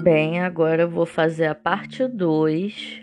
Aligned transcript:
Bem, 0.00 0.38
agora 0.40 0.82
eu 0.82 0.88
vou 0.88 1.04
fazer 1.04 1.46
a 1.46 1.56
parte 1.56 2.06
2 2.06 3.02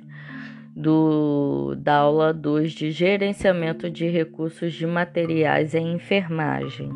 do, 0.73 1.75
da 1.77 1.97
aula 1.97 2.33
2 2.33 2.71
de 2.71 2.89
gerenciamento 2.89 3.89
de 3.89 4.07
recursos 4.07 4.73
de 4.73 4.87
materiais 4.87 5.75
em 5.75 5.91
enfermagem. 5.93 6.89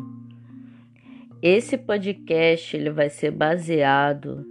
Esse 1.42 1.76
podcast 1.76 2.74
ele 2.74 2.88
vai 2.88 3.10
ser 3.10 3.30
baseado 3.30 4.46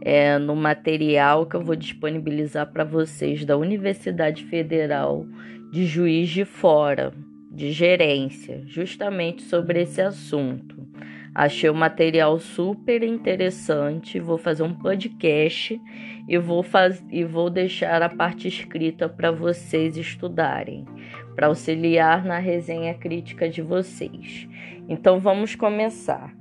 é, 0.00 0.38
no 0.38 0.56
material 0.56 1.44
que 1.44 1.54
eu 1.54 1.62
vou 1.62 1.76
disponibilizar 1.76 2.72
para 2.72 2.82
vocês 2.82 3.44
da 3.44 3.58
Universidade 3.58 4.44
Federal 4.44 5.26
de 5.70 5.84
Juiz 5.84 6.30
de 6.30 6.46
Fora, 6.46 7.12
de 7.50 7.72
gerência, 7.72 8.62
justamente 8.66 9.42
sobre 9.42 9.82
esse 9.82 10.00
assunto. 10.00 10.93
Achei 11.34 11.68
o 11.68 11.74
material 11.74 12.38
super 12.38 13.02
interessante. 13.02 14.20
Vou 14.20 14.38
fazer 14.38 14.62
um 14.62 14.72
podcast 14.72 15.80
e 16.28 16.38
vou, 16.38 16.62
faz... 16.62 17.04
e 17.10 17.24
vou 17.24 17.50
deixar 17.50 18.02
a 18.02 18.08
parte 18.08 18.46
escrita 18.46 19.08
para 19.08 19.32
vocês 19.32 19.96
estudarem, 19.96 20.86
para 21.34 21.48
auxiliar 21.48 22.24
na 22.24 22.38
resenha 22.38 22.94
crítica 22.94 23.48
de 23.48 23.62
vocês. 23.62 24.46
Então 24.88 25.18
vamos 25.18 25.56
começar. 25.56 26.32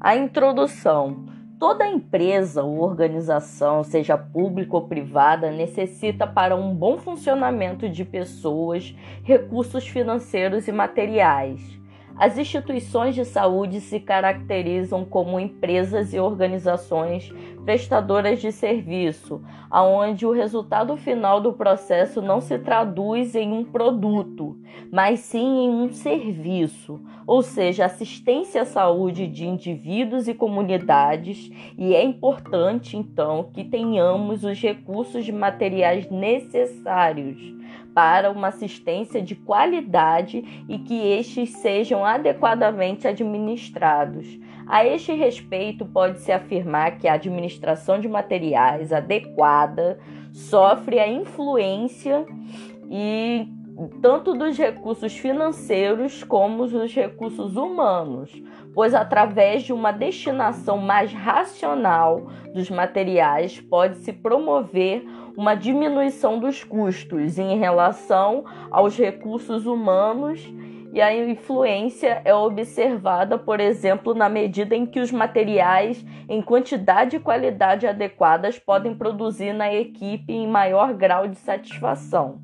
A 0.00 0.16
introdução. 0.16 1.26
Toda 1.58 1.86
empresa 1.86 2.62
ou 2.62 2.78
organização, 2.78 3.84
seja 3.84 4.16
pública 4.16 4.74
ou 4.76 4.88
privada, 4.88 5.50
necessita 5.50 6.26
para 6.26 6.56
um 6.56 6.74
bom 6.74 6.96
funcionamento 6.96 7.86
de 7.86 8.02
pessoas, 8.02 8.96
recursos 9.22 9.86
financeiros 9.86 10.66
e 10.66 10.72
materiais. 10.72 11.79
As 12.20 12.36
instituições 12.36 13.14
de 13.14 13.24
saúde 13.24 13.80
se 13.80 13.98
caracterizam 13.98 15.06
como 15.06 15.40
empresas 15.40 16.12
e 16.12 16.20
organizações 16.20 17.32
prestadoras 17.64 18.42
de 18.42 18.52
serviço, 18.52 19.40
aonde 19.70 20.26
o 20.26 20.30
resultado 20.30 20.94
final 20.98 21.40
do 21.40 21.54
processo 21.54 22.20
não 22.20 22.42
se 22.42 22.58
traduz 22.58 23.34
em 23.34 23.50
um 23.50 23.64
produto, 23.64 24.58
mas 24.92 25.20
sim 25.20 25.64
em 25.64 25.70
um 25.70 25.88
serviço, 25.88 27.00
ou 27.26 27.40
seja, 27.40 27.86
assistência 27.86 28.60
à 28.60 28.66
saúde 28.66 29.26
de 29.26 29.46
indivíduos 29.46 30.28
e 30.28 30.34
comunidades, 30.34 31.50
e 31.78 31.94
é 31.94 32.04
importante 32.04 32.98
então 32.98 33.48
que 33.50 33.64
tenhamos 33.64 34.44
os 34.44 34.60
recursos 34.60 35.26
materiais 35.30 36.10
necessários 36.10 37.59
para 37.94 38.30
uma 38.30 38.48
assistência 38.48 39.20
de 39.20 39.34
qualidade 39.34 40.64
e 40.68 40.78
que 40.78 40.94
estes 40.94 41.50
sejam 41.56 42.04
adequadamente 42.04 43.06
administrados. 43.06 44.38
A 44.66 44.84
este 44.84 45.12
respeito, 45.12 45.84
pode-se 45.84 46.30
afirmar 46.30 46.98
que 46.98 47.08
a 47.08 47.14
administração 47.14 47.98
de 47.98 48.08
materiais 48.08 48.92
adequada 48.92 49.98
sofre 50.32 50.98
a 50.98 51.08
influência 51.08 52.24
e 52.88 53.48
tanto 54.02 54.34
dos 54.34 54.58
recursos 54.58 55.16
financeiros 55.16 56.22
como 56.22 56.66
dos 56.66 56.94
recursos 56.94 57.56
humanos, 57.56 58.30
pois 58.74 58.94
através 58.94 59.62
de 59.62 59.72
uma 59.72 59.90
destinação 59.90 60.76
mais 60.78 61.12
racional 61.12 62.26
dos 62.52 62.68
materiais 62.70 63.60
pode-se 63.60 64.12
promover 64.12 65.04
uma 65.40 65.54
diminuição 65.54 66.38
dos 66.38 66.62
custos 66.62 67.38
em 67.38 67.58
relação 67.58 68.44
aos 68.70 68.94
recursos 68.98 69.64
humanos 69.64 70.46
e 70.92 71.00
a 71.00 71.16
influência 71.16 72.20
é 72.26 72.34
observada, 72.34 73.38
por 73.38 73.58
exemplo, 73.58 74.12
na 74.12 74.28
medida 74.28 74.76
em 74.76 74.84
que 74.84 75.00
os 75.00 75.10
materiais 75.10 76.04
em 76.28 76.42
quantidade 76.42 77.16
e 77.16 77.20
qualidade 77.20 77.86
adequadas 77.86 78.58
podem 78.58 78.94
produzir 78.94 79.54
na 79.54 79.72
equipe 79.72 80.30
em 80.30 80.46
maior 80.46 80.92
grau 80.92 81.26
de 81.26 81.38
satisfação. 81.38 82.42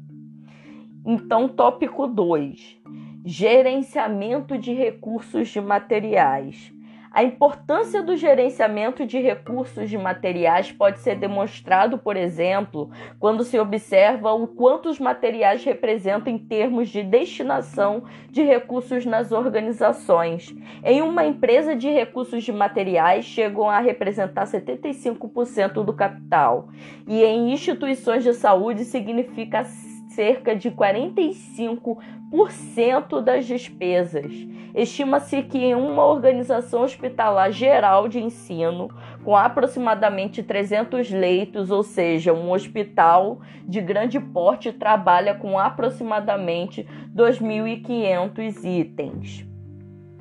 Então, 1.04 1.48
tópico 1.48 2.06
2: 2.06 2.80
gerenciamento 3.26 4.56
de 4.56 4.72
recursos 4.72 5.48
de 5.48 5.60
materiais. 5.60 6.72
A 7.16 7.24
importância 7.24 8.02
do 8.02 8.14
gerenciamento 8.14 9.06
de 9.06 9.18
recursos 9.18 9.88
de 9.88 9.96
materiais 9.96 10.70
pode 10.70 10.98
ser 10.98 11.16
demonstrado, 11.16 11.96
por 11.96 12.14
exemplo, 12.14 12.90
quando 13.18 13.42
se 13.42 13.58
observa 13.58 14.34
o 14.34 14.46
quanto 14.46 14.90
os 14.90 15.00
materiais 15.00 15.64
representam 15.64 16.30
em 16.30 16.36
termos 16.36 16.90
de 16.90 17.02
destinação 17.02 18.04
de 18.30 18.42
recursos 18.42 19.06
nas 19.06 19.32
organizações. 19.32 20.54
Em 20.84 21.00
uma 21.00 21.24
empresa 21.24 21.74
de 21.74 21.88
recursos 21.88 22.44
de 22.44 22.52
materiais, 22.52 23.24
chegam 23.24 23.66
a 23.70 23.80
representar 23.80 24.44
75% 24.44 25.82
do 25.82 25.94
capital, 25.94 26.68
e 27.08 27.24
em 27.24 27.50
instituições 27.50 28.24
de 28.24 28.34
saúde 28.34 28.84
significa 28.84 29.64
cerca 30.16 30.56
de 30.56 30.70
45% 30.70 33.22
das 33.22 33.44
despesas. 33.44 34.32
Estima-se 34.74 35.42
que 35.42 35.58
em 35.58 35.74
uma 35.74 36.06
organização 36.06 36.80
hospitalar 36.82 37.52
geral 37.52 38.08
de 38.08 38.18
ensino, 38.18 38.88
com 39.22 39.36
aproximadamente 39.36 40.42
300 40.42 41.10
leitos, 41.10 41.70
ou 41.70 41.82
seja, 41.82 42.32
um 42.32 42.50
hospital 42.50 43.42
de 43.64 43.82
grande 43.82 44.18
porte 44.18 44.72
trabalha 44.72 45.34
com 45.34 45.58
aproximadamente 45.58 46.88
2.500 47.14 48.64
itens, 48.64 49.46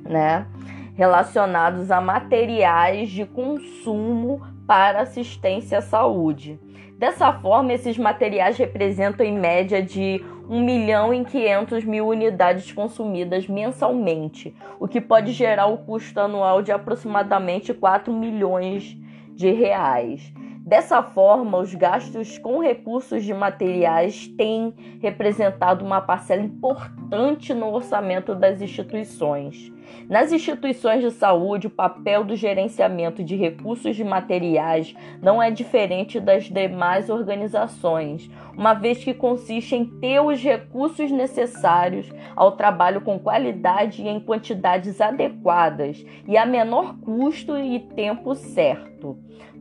né? 0.04 0.46
Relacionados 0.94 1.90
a 1.90 2.00
materiais 2.00 3.10
de 3.10 3.26
consumo 3.26 4.40
para 4.66 5.00
assistência 5.00 5.78
à 5.78 5.82
saúde. 5.82 6.58
Dessa 6.98 7.30
forma, 7.30 7.74
esses 7.74 7.98
materiais 7.98 8.56
representam 8.56 9.26
em 9.26 9.38
média 9.38 9.82
de 9.82 10.24
1 10.48 10.64
milhão 10.64 11.12
e 11.12 11.22
500 11.26 11.84
mil 11.84 12.08
unidades 12.08 12.72
consumidas 12.72 13.46
mensalmente, 13.46 14.56
o 14.80 14.88
que 14.88 14.98
pode 14.98 15.32
gerar 15.32 15.66
o 15.66 15.76
custo 15.76 16.18
anual 16.18 16.62
de 16.62 16.72
aproximadamente 16.72 17.74
4 17.74 18.10
milhões 18.10 18.96
de 19.34 19.50
reais. 19.50 20.32
Dessa 20.66 21.00
forma, 21.00 21.58
os 21.58 21.72
gastos 21.76 22.38
com 22.38 22.58
recursos 22.58 23.22
de 23.22 23.32
materiais 23.32 24.26
têm 24.36 24.74
representado 25.00 25.84
uma 25.84 26.00
parcela 26.00 26.42
importante 26.42 27.54
no 27.54 27.72
orçamento 27.72 28.34
das 28.34 28.60
instituições. 28.60 29.72
Nas 30.08 30.32
instituições 30.32 31.02
de 31.02 31.12
saúde, 31.12 31.68
o 31.68 31.70
papel 31.70 32.24
do 32.24 32.34
gerenciamento 32.34 33.22
de 33.22 33.36
recursos 33.36 33.94
de 33.94 34.02
materiais 34.02 34.92
não 35.22 35.40
é 35.40 35.52
diferente 35.52 36.18
das 36.18 36.46
demais 36.46 37.08
organizações, 37.08 38.28
uma 38.56 38.74
vez 38.74 39.04
que 39.04 39.14
consiste 39.14 39.76
em 39.76 39.84
ter 39.84 40.18
os 40.18 40.42
recursos 40.42 41.12
necessários 41.12 42.10
ao 42.34 42.56
trabalho 42.56 43.00
com 43.02 43.20
qualidade 43.20 44.02
e 44.02 44.08
em 44.08 44.18
quantidades 44.18 45.00
adequadas 45.00 46.04
e 46.26 46.36
a 46.36 46.44
menor 46.44 46.98
custo 46.98 47.56
e 47.56 47.78
tempo 47.78 48.34
certo. 48.34 49.16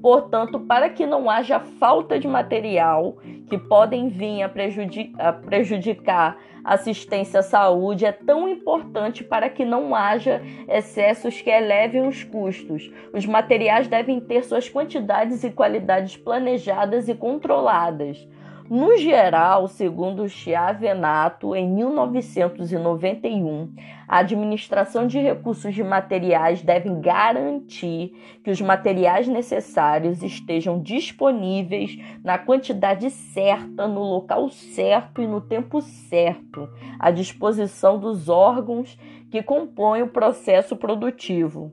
Portanto, 0.05 0.59
para 0.59 0.87
que 0.87 1.03
não 1.03 1.27
haja 1.27 1.59
falta 1.59 2.19
de 2.19 2.27
material 2.27 3.17
que 3.49 3.57
podem 3.57 4.07
vir 4.07 4.43
a, 4.43 5.33
prejudicar 5.33 6.37
a 6.63 6.75
assistência 6.75 7.39
à 7.39 7.41
saúde, 7.41 8.05
é 8.05 8.11
tão 8.11 8.47
importante 8.47 9.23
para 9.23 9.49
que 9.49 9.65
não 9.65 9.95
haja 9.95 10.43
excessos 10.67 11.41
que 11.41 11.49
elevem 11.49 12.07
os 12.07 12.23
custos. 12.23 12.91
Os 13.11 13.25
materiais 13.25 13.87
devem 13.87 14.19
ter 14.19 14.43
suas 14.43 14.69
quantidades 14.69 15.43
e 15.43 15.49
qualidades 15.49 16.15
planejadas 16.15 17.09
e 17.09 17.15
controladas. 17.15 18.27
No 18.67 18.97
geral, 18.97 19.67
segundo 19.67 20.27
Chiavenato, 20.27 21.55
em 21.55 21.69
1991, 21.69 23.71
a 24.07 24.17
administração 24.17 25.05
de 25.05 25.19
recursos 25.19 25.75
de 25.75 25.83
materiais 25.83 26.63
deve 26.63 26.89
garantir 26.95 28.39
que 28.43 28.49
os 28.49 28.59
materiais 28.59 29.27
necessários 29.27 30.23
estejam 30.23 30.81
disponíveis 30.81 31.95
na 32.23 32.39
quantidade 32.39 33.11
certa, 33.11 33.87
no 33.87 34.01
local 34.01 34.49
certo 34.49 35.21
e 35.21 35.27
no 35.27 35.41
tempo 35.41 35.79
certo, 35.79 36.67
à 36.97 37.11
disposição 37.11 37.99
dos 37.99 38.29
órgãos 38.29 38.97
que 39.29 39.43
compõem 39.43 40.01
o 40.01 40.07
processo 40.07 40.75
produtivo. 40.75 41.71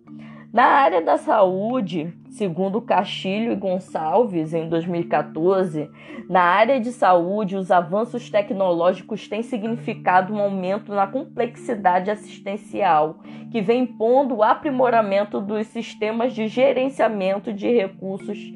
Na 0.52 0.64
área 0.64 1.00
da 1.00 1.16
saúde, 1.16 2.12
segundo 2.28 2.82
Castilho 2.82 3.52
e 3.52 3.56
Gonçalves, 3.56 4.52
em 4.52 4.68
2014, 4.68 5.90
na 6.28 6.42
área 6.42 6.78
de 6.78 6.92
saúde, 6.92 7.56
os 7.56 7.70
avanços 7.70 8.28
tecnológicos 8.28 9.26
têm 9.26 9.42
significado 9.42 10.34
um 10.34 10.38
aumento 10.38 10.92
na 10.92 11.06
complexidade 11.06 12.10
assistencial, 12.10 13.20
que 13.50 13.62
vem 13.62 13.84
impondo 13.84 14.36
o 14.36 14.42
aprimoramento 14.42 15.40
dos 15.40 15.68
sistemas 15.68 16.34
de 16.34 16.46
gerenciamento 16.48 17.50
de 17.50 17.72
recursos 17.72 18.52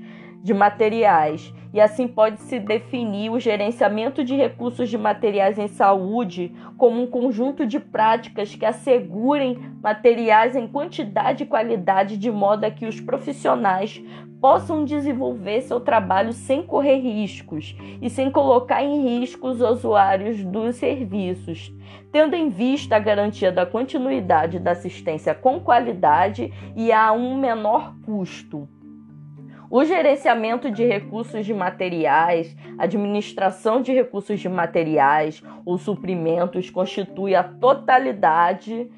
de 0.47 0.55
materiais 0.55 1.53
e 1.75 1.81
assim 1.81 2.07
pode-se 2.07 2.61
definir 2.61 3.33
o 3.33 3.41
gerenciamento 3.41 4.23
de 4.23 4.37
recursos 4.37 4.89
de 4.89 4.97
materiais 4.97 5.59
em 5.59 5.67
saúde 5.67 6.55
como 6.79 7.03
um 7.03 7.07
conjunto 7.09 7.67
de 7.67 7.81
práticas 7.81 8.55
que 8.55 8.65
assegurem 8.65 9.59
materiais 9.83 10.55
em 10.55 10.69
quantidade 10.69 11.43
e 11.43 11.47
qualidade 11.47 12.17
de 12.17 12.31
modo 12.31 12.63
a 12.63 12.71
que 12.71 12.87
os 12.87 13.01
profissionais 13.01 14.01
possam 14.41 14.85
desenvolver 14.85 15.63
seu 15.63 15.81
trabalho 15.81 16.33
sem 16.33 16.63
correr 16.63 16.99
riscos 16.99 17.77
e 18.01 18.09
sem 18.09 18.31
colocar 18.31 18.85
em 18.85 19.03
risco 19.03 19.49
os 19.49 19.61
usuários 19.61 20.45
dos 20.45 20.77
serviços, 20.77 21.75
tendo 22.13 22.37
em 22.37 22.49
vista 22.49 22.95
a 22.95 23.01
garantia 23.01 23.51
da 23.51 23.67
continuidade 23.67 24.61
da 24.61 24.71
assistência 24.71 25.35
com 25.35 25.59
qualidade 25.59 26.53
e 26.77 26.93
a 26.93 27.11
um 27.11 27.37
menor 27.37 27.97
custo. 28.05 28.69
O 29.69 29.85
gerenciamento 29.85 30.71
de 30.71 30.85
recursos 30.85 31.45
de 31.45 31.53
materiais, 31.53 32.57
administração 32.79 33.83
de 33.83 33.93
recursos 33.93 34.39
de 34.39 34.49
materiais 34.49 35.43
ou 35.65 35.77
suprimentos 35.77 36.71
constitui 36.71 37.35
a 37.35 37.43
totalidade 37.43 38.89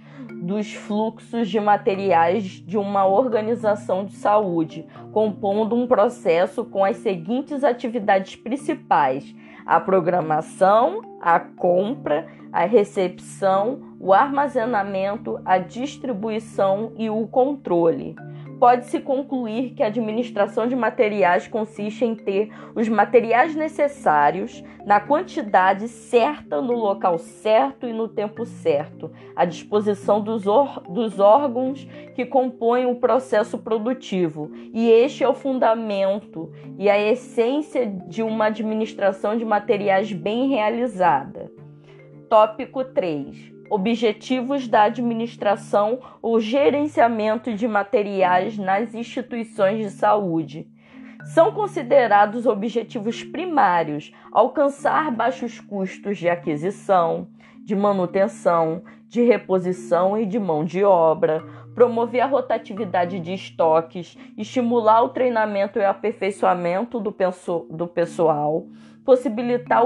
dos 0.42 0.74
fluxos 0.74 1.48
de 1.48 1.58
materiais 1.58 2.44
de 2.44 2.76
uma 2.76 3.06
organização 3.06 4.04
de 4.04 4.12
saúde, 4.12 4.86
compondo 5.10 5.74
um 5.74 5.86
processo 5.86 6.64
com 6.66 6.84
as 6.84 6.98
seguintes 6.98 7.64
atividades 7.64 8.36
principais: 8.36 9.34
a 9.64 9.80
programação, 9.80 11.00
a 11.18 11.40
compra, 11.40 12.26
a 12.52 12.66
recepção, 12.66 13.96
o 13.98 14.12
armazenamento, 14.12 15.40
a 15.46 15.56
distribuição 15.56 16.92
e 16.98 17.08
o 17.08 17.26
controle 17.26 18.14
pode-se 18.58 19.00
concluir 19.00 19.74
que 19.74 19.82
a 19.82 19.86
administração 19.86 20.66
de 20.66 20.74
materiais 20.74 21.46
consiste 21.46 22.04
em 22.04 22.14
ter 22.14 22.50
os 22.74 22.88
materiais 22.88 23.54
necessários 23.54 24.62
na 24.84 25.00
quantidade 25.00 25.86
certa, 25.88 26.60
no 26.60 26.72
local 26.72 27.18
certo 27.18 27.86
e 27.86 27.92
no 27.92 28.08
tempo 28.08 28.44
certo, 28.44 29.10
à 29.36 29.44
disposição 29.44 30.20
dos, 30.20 30.44
dos 30.88 31.20
órgãos 31.20 31.84
que 32.14 32.26
compõem 32.26 32.86
o 32.86 32.96
processo 32.96 33.58
produtivo. 33.58 34.50
E 34.72 34.90
este 34.90 35.22
é 35.22 35.28
o 35.28 35.34
fundamento 35.34 36.50
e 36.78 36.88
a 36.88 36.98
essência 36.98 37.86
de 37.86 38.22
uma 38.22 38.46
administração 38.46 39.36
de 39.36 39.44
materiais 39.44 40.12
bem 40.12 40.48
realizada. 40.48 41.50
Tópico 42.28 42.84
3 42.84 43.57
objetivos 43.70 44.68
da 44.68 44.84
administração 44.84 46.00
ou 46.22 46.40
gerenciamento 46.40 47.52
de 47.54 47.66
materiais 47.66 48.56
nas 48.56 48.94
instituições 48.94 49.78
de 49.78 49.90
saúde. 49.90 50.68
São 51.34 51.52
considerados 51.52 52.46
objetivos 52.46 53.22
primários 53.24 54.12
alcançar 54.32 55.10
baixos 55.10 55.60
custos 55.60 56.18
de 56.18 56.28
aquisição, 56.28 57.28
de 57.64 57.74
manutenção, 57.76 58.82
de 59.08 59.22
reposição 59.22 60.16
e 60.16 60.24
de 60.24 60.38
mão 60.38 60.64
de 60.64 60.84
obra, 60.84 61.44
promover 61.74 62.20
a 62.20 62.26
rotatividade 62.26 63.20
de 63.20 63.34
estoques, 63.34 64.16
estimular 64.36 65.02
o 65.02 65.10
treinamento 65.10 65.78
e 65.78 65.84
aperfeiçoamento 65.84 66.98
do, 67.00 67.12
pessoal, 67.86 68.66
possibilitar 69.08 69.82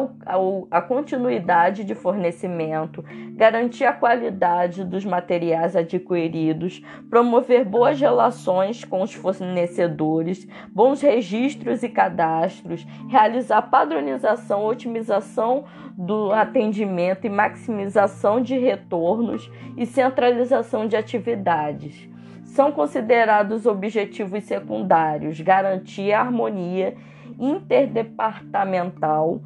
a 0.69 0.82
continuidade 0.82 1.84
de 1.84 1.94
fornecimento, 1.94 3.04
garantir 3.36 3.84
a 3.84 3.92
qualidade 3.92 4.82
dos 4.82 5.04
materiais 5.04 5.76
adquiridos, 5.76 6.82
promover 7.08 7.64
boas 7.64 8.00
relações 8.00 8.84
com 8.84 9.00
os 9.00 9.14
fornecedores, 9.14 10.44
bons 10.74 11.00
registros 11.00 11.84
e 11.84 11.88
cadastros, 11.88 12.84
realizar 13.08 13.62
padronização, 13.62 14.64
otimização 14.64 15.66
do 15.96 16.32
atendimento 16.32 17.24
e 17.24 17.30
maximização 17.30 18.42
de 18.42 18.58
retornos 18.58 19.48
e 19.76 19.86
centralização 19.86 20.88
de 20.88 20.96
atividades. 20.96 22.08
São 22.42 22.72
considerados 22.72 23.66
objetivos 23.66 24.42
secundários 24.42 25.40
garantir 25.40 26.12
a 26.12 26.22
harmonia 26.22 26.96
interdepartamental, 27.38 29.40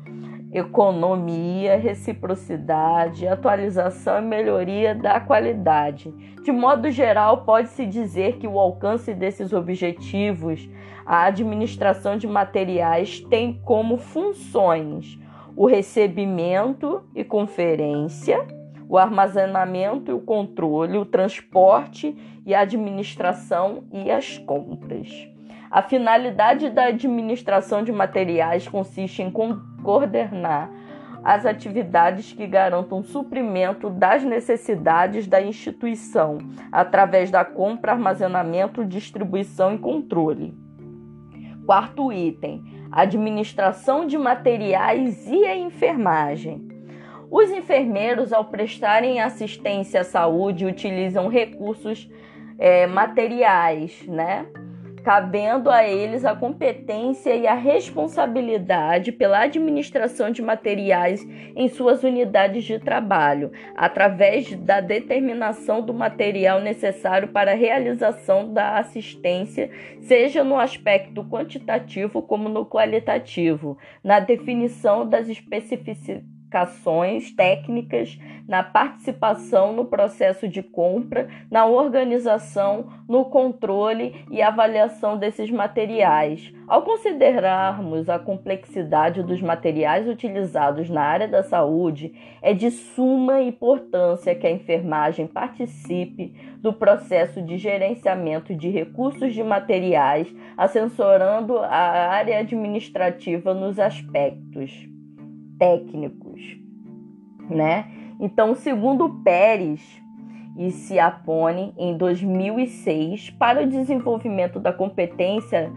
economia, 0.53 1.77
reciprocidade, 1.77 3.27
atualização 3.27 4.19
e 4.19 4.23
melhoria 4.23 4.95
da 4.95 5.21
qualidade. 5.21 6.11
De 6.43 6.53
modo 6.53 6.91
geral, 6.91 7.45
pode-se 7.45 7.85
dizer 7.85 8.37
que 8.37 8.47
o 8.47 8.59
alcance 8.59 9.13
desses 9.13 9.53
objetivos, 9.53 10.69
a 11.05 11.25
administração 11.25 12.17
de 12.17 12.27
materiais 12.27 13.21
tem 13.21 13.61
como 13.65 13.99
funções 13.99 15.19
o 15.57 15.67
recebimento 15.67 17.03
e 17.15 17.25
conferência, 17.25 18.47
o 18.89 18.99
armazenamento 18.99 20.11
e 20.11 20.15
o 20.15 20.21
controle, 20.21 20.99
o 20.99 21.05
transporte 21.05 22.15
e 22.45 22.55
a 22.55 22.61
administração 22.61 23.85
e 23.91 24.11
as 24.11 24.39
compras. 24.39 25.09
A 25.71 25.83
finalidade 25.83 26.71
da 26.71 26.85
administração 26.87 27.83
de 27.83 27.93
materiais 27.93 28.69
consiste 28.69 29.23
em 29.23 29.31
coordenar 29.31 30.71
as 31.25 31.45
atividades 31.45 32.33
que 32.33 32.47
garantam 32.47 33.03
suprimento 33.03 33.91
das 33.91 34.23
necessidades 34.23 35.27
da 35.27 35.43
instituição, 35.43 36.39
através 36.71 37.33
da 37.33 37.45
compra, 37.45 37.93
armazenamento, 37.93 38.85
distribuição 38.85 39.75
e 39.75 39.79
controle. 39.79 40.55
Quarto 41.67 42.13
item: 42.13 42.63
administração 42.93 44.07
de 44.07 44.17
materiais 44.17 45.27
e 45.27 45.45
a 45.45 45.57
enfermagem. 45.57 46.65
Os 47.29 47.51
enfermeiros, 47.51 48.33
ao 48.33 48.45
prestarem 48.45 49.21
assistência 49.21 50.03
à 50.03 50.05
saúde, 50.05 50.65
utilizam 50.65 51.27
recursos 51.27 52.09
é, 52.57 52.87
materiais, 52.87 54.07
né? 54.07 54.47
Cabendo 55.07 55.71
a 55.71 55.87
eles 55.87 56.25
a 56.25 56.35
competência 56.35 57.33
e 57.37 57.47
a 57.47 57.55
responsabilidade 57.55 59.13
pela 59.13 59.39
administração 59.39 60.33
de 60.33 60.43
materiais 60.43 61.25
em 61.55 61.69
suas 61.69 62.03
unidades 62.03 62.65
de 62.65 62.81
trabalho, 62.81 63.53
através 63.77 64.53
da 64.57 64.81
determinação 64.81 65.81
do 65.81 65.95
material 65.95 66.61
necessário 66.61 67.29
para 67.29 67.53
a 67.53 67.55
realização 67.55 68.53
da 68.53 68.79
assistência, 68.79 69.71
seja 70.01 70.43
no 70.43 70.59
aspecto 70.59 71.23
quantitativo 71.23 72.21
como 72.21 72.49
no 72.49 72.67
qualitativo, 72.67 73.79
na 74.03 74.19
definição 74.19 75.09
das 75.09 75.29
especificidades 75.29 76.36
especificações 76.57 77.31
técnicas, 77.33 78.19
na 78.49 78.63
participação 78.63 79.73
no 79.73 79.85
processo 79.85 80.49
de 80.49 80.63
compra, 80.63 81.29
na 81.51 81.67
organização, 81.67 82.87
no 83.09 83.25
controle 83.27 84.25
e 84.31 84.41
avaliação 84.41 85.19
desses 85.19 85.51
materiais. 85.51 86.53
Ao 86.67 86.83
considerarmos 86.83 88.09
a 88.09 88.19
complexidade 88.19 89.23
dos 89.23 89.43
materiais 89.43 90.09
utilizados 90.09 90.89
na 90.89 91.03
área 91.03 91.29
da 91.29 91.43
saúde, 91.43 92.15
é 92.41 92.55
de 92.55 92.71
suma 92.71 93.43
importância 93.43 94.35
que 94.35 94.47
a 94.47 94.51
enfermagem 94.51 95.27
participe 95.27 96.33
do 96.61 96.73
processo 96.73 97.43
de 97.43 97.59
gerenciamento 97.59 98.55
de 98.55 98.69
recursos 98.69 99.35
de 99.35 99.43
materiais, 99.43 100.33
assessorando 100.57 101.59
a 101.59 102.11
área 102.11 102.39
administrativa 102.39 103.53
nos 103.53 103.79
aspectos 103.79 104.96
técnicos, 105.59 106.59
né? 107.49 107.91
Então, 108.19 108.55
segundo 108.55 109.09
Pérez 109.23 110.03
e 110.57 110.71
Ciapone, 110.71 111.75
em 111.77 111.97
2006, 111.97 113.31
para 113.31 113.63
o 113.63 113.67
desenvolvimento 113.67 114.59
da 114.59 114.73
competência 114.73 115.71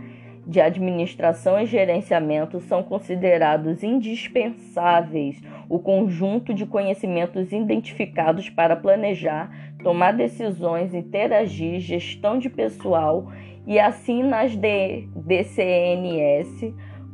de 0.48 0.60
administração 0.62 1.60
e 1.60 1.66
gerenciamento 1.66 2.60
são 2.62 2.82
considerados 2.82 3.84
indispensáveis 3.84 5.40
o 5.70 5.78
conjunto 5.78 6.54
de 6.54 6.66
conhecimentos 6.66 7.52
identificados 7.52 8.50
para 8.50 8.76
planejar, 8.76 9.52
tomar 9.84 10.14
decisões, 10.14 10.96
interagir, 10.96 11.80
gestão 11.80 12.40
de 12.40 12.50
pessoal 12.50 13.32
e 13.68 13.80
assim 13.80 14.24
nas 14.24 14.56
DCNS 14.56 15.44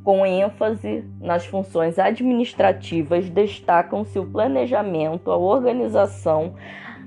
com 0.06 0.24
ênfase 0.24 1.04
nas 1.20 1.48
funções 1.48 1.98
administrativas, 1.98 3.28
destacam-se 3.28 4.20
o 4.20 4.26
planejamento, 4.26 5.32
a 5.32 5.36
organização, 5.36 6.54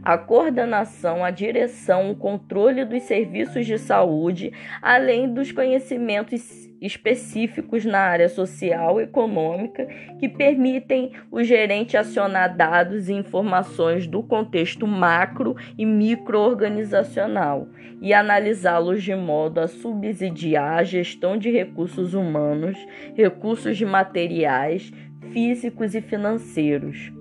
a 0.02 0.16
coordenação, 0.16 1.24
a 1.24 1.30
direção, 1.30 2.10
o 2.10 2.16
controle 2.16 2.84
dos 2.84 3.02
serviços 3.02 3.66
de 3.66 3.78
saúde, 3.78 4.52
além 4.80 5.32
dos 5.32 5.52
conhecimentos 5.52 6.68
específicos 6.80 7.84
na 7.84 7.98
área 7.98 8.28
social 8.28 9.00
e 9.00 9.04
econômica 9.04 9.86
que 10.18 10.28
permitem 10.28 11.12
o 11.30 11.42
gerente 11.42 11.96
acionar 11.96 12.56
dados 12.56 13.08
e 13.08 13.14
informações 13.14 14.06
do 14.06 14.22
contexto 14.22 14.86
macro 14.86 15.56
e 15.76 15.84
microorganizacional 15.84 17.68
e 18.00 18.14
analisá-los 18.14 19.02
de 19.02 19.14
modo 19.14 19.58
a 19.58 19.66
subsidiar 19.66 20.78
a 20.78 20.84
gestão 20.84 21.36
de 21.36 21.50
recursos 21.50 22.14
humanos, 22.14 22.78
recursos 23.16 23.76
de 23.76 23.84
materiais, 23.84 24.92
físicos 25.32 25.94
e 25.94 26.00
financeiros. 26.00 27.12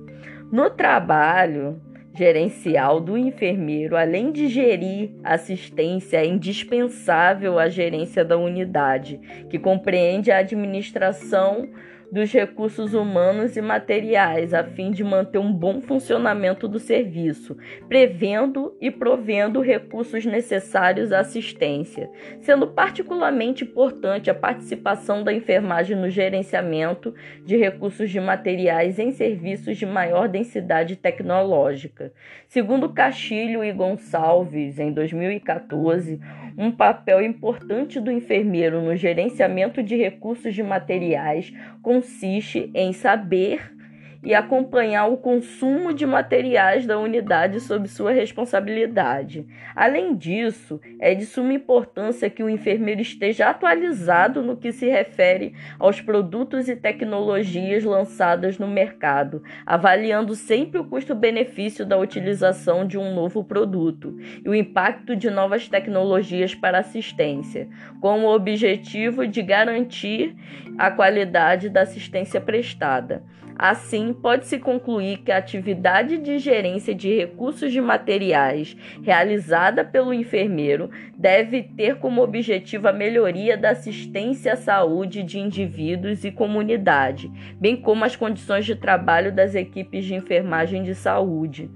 No 0.51 0.69
trabalho, 0.69 1.81
gerencial 2.17 2.99
do 2.99 3.15
enfermeiro, 3.15 3.95
além 3.95 4.31
de 4.31 4.47
gerir 4.47 5.11
assistência, 5.23 6.17
é 6.17 6.25
indispensável 6.25 7.59
a 7.59 7.69
gerência 7.69 8.25
da 8.25 8.35
unidade, 8.35 9.19
que 9.51 9.59
compreende 9.59 10.31
a 10.31 10.39
administração 10.39 11.69
dos 12.11 12.31
recursos 12.31 12.93
humanos 12.93 13.57
e 13.57 13.61
materiais, 13.61 14.53
a 14.53 14.63
fim 14.63 14.91
de 14.91 15.03
manter 15.03 15.39
um 15.39 15.51
bom 15.51 15.81
funcionamento 15.81 16.67
do 16.67 16.79
serviço, 16.79 17.57
prevendo 17.87 18.75
e 18.79 18.89
provendo 18.89 19.61
recursos 19.61 20.25
necessários 20.25 21.11
à 21.11 21.19
assistência, 21.19 22.09
sendo 22.39 22.67
particularmente 22.67 23.63
importante 23.63 24.29
a 24.29 24.35
participação 24.35 25.23
da 25.23 25.33
enfermagem 25.33 25.97
no 25.97 26.09
gerenciamento 26.09 27.13
de 27.45 27.57
recursos 27.57 28.09
de 28.09 28.19
materiais 28.19 28.99
em 28.99 29.11
serviços 29.11 29.77
de 29.77 29.85
maior 29.85 30.29
densidade 30.29 30.95
tecnológica. 30.95 32.13
Segundo 32.47 32.89
Castilho 32.89 33.63
e 33.63 33.71
Gonçalves, 33.73 34.79
em 34.79 34.91
2014, 34.93 36.19
um 36.57 36.71
papel 36.71 37.21
importante 37.21 37.99
do 37.99 38.11
enfermeiro 38.11 38.81
no 38.81 38.95
gerenciamento 38.95 39.83
de 39.83 39.95
recursos 39.95 40.55
de 40.55 40.63
materiais 40.63 41.53
consiste 41.97 42.69
em 42.75 42.93
saber 42.93 43.75
e 44.23 44.33
acompanhar 44.33 45.07
o 45.07 45.17
consumo 45.17 45.93
de 45.93 46.05
materiais 46.05 46.85
da 46.85 46.99
unidade 46.99 47.59
sob 47.59 47.87
sua 47.87 48.11
responsabilidade. 48.11 49.45
Além 49.75 50.15
disso, 50.15 50.79
é 50.99 51.13
de 51.13 51.25
suma 51.25 51.53
importância 51.53 52.29
que 52.29 52.43
o 52.43 52.49
enfermeiro 52.49 53.01
esteja 53.01 53.49
atualizado 53.49 54.41
no 54.41 54.57
que 54.57 54.71
se 54.71 54.87
refere 54.87 55.53
aos 55.79 56.01
produtos 56.01 56.67
e 56.67 56.75
tecnologias 56.75 57.83
lançadas 57.83 58.57
no 58.57 58.67
mercado, 58.67 59.43
avaliando 59.65 60.35
sempre 60.35 60.79
o 60.79 60.85
custo-benefício 60.85 61.85
da 61.85 61.97
utilização 61.97 62.85
de 62.85 62.97
um 62.97 63.13
novo 63.13 63.43
produto 63.43 64.17
e 64.43 64.49
o 64.49 64.55
impacto 64.55 65.15
de 65.15 65.29
novas 65.29 65.67
tecnologias 65.67 66.55
para 66.55 66.79
assistência, 66.79 67.67
com 68.01 68.23
o 68.23 68.33
objetivo 68.33 69.27
de 69.27 69.41
garantir 69.41 70.35
a 70.77 70.91
qualidade 70.91 71.69
da 71.69 71.81
assistência 71.81 72.39
prestada. 72.39 73.23
Assim, 73.57 74.06
pode-se 74.13 74.59
concluir 74.59 75.19
que 75.19 75.31
a 75.31 75.37
atividade 75.37 76.17
de 76.17 76.39
gerência 76.39 76.93
de 76.93 77.15
recursos 77.15 77.71
de 77.71 77.81
materiais 77.81 78.75
realizada 79.03 79.83
pelo 79.83 80.13
enfermeiro 80.13 80.89
deve 81.15 81.63
ter 81.63 81.95
como 81.95 82.21
objetivo 82.21 82.87
a 82.87 82.93
melhoria 82.93 83.57
da 83.57 83.71
assistência 83.71 84.53
à 84.53 84.55
saúde 84.55 85.23
de 85.23 85.39
indivíduos 85.39 86.23
e 86.23 86.31
comunidade, 86.31 87.31
bem 87.59 87.75
como 87.75 88.05
as 88.05 88.15
condições 88.15 88.65
de 88.65 88.75
trabalho 88.75 89.31
das 89.31 89.55
equipes 89.55 90.05
de 90.05 90.15
enfermagem 90.15 90.83
de 90.83 90.93
saúde 90.93 91.69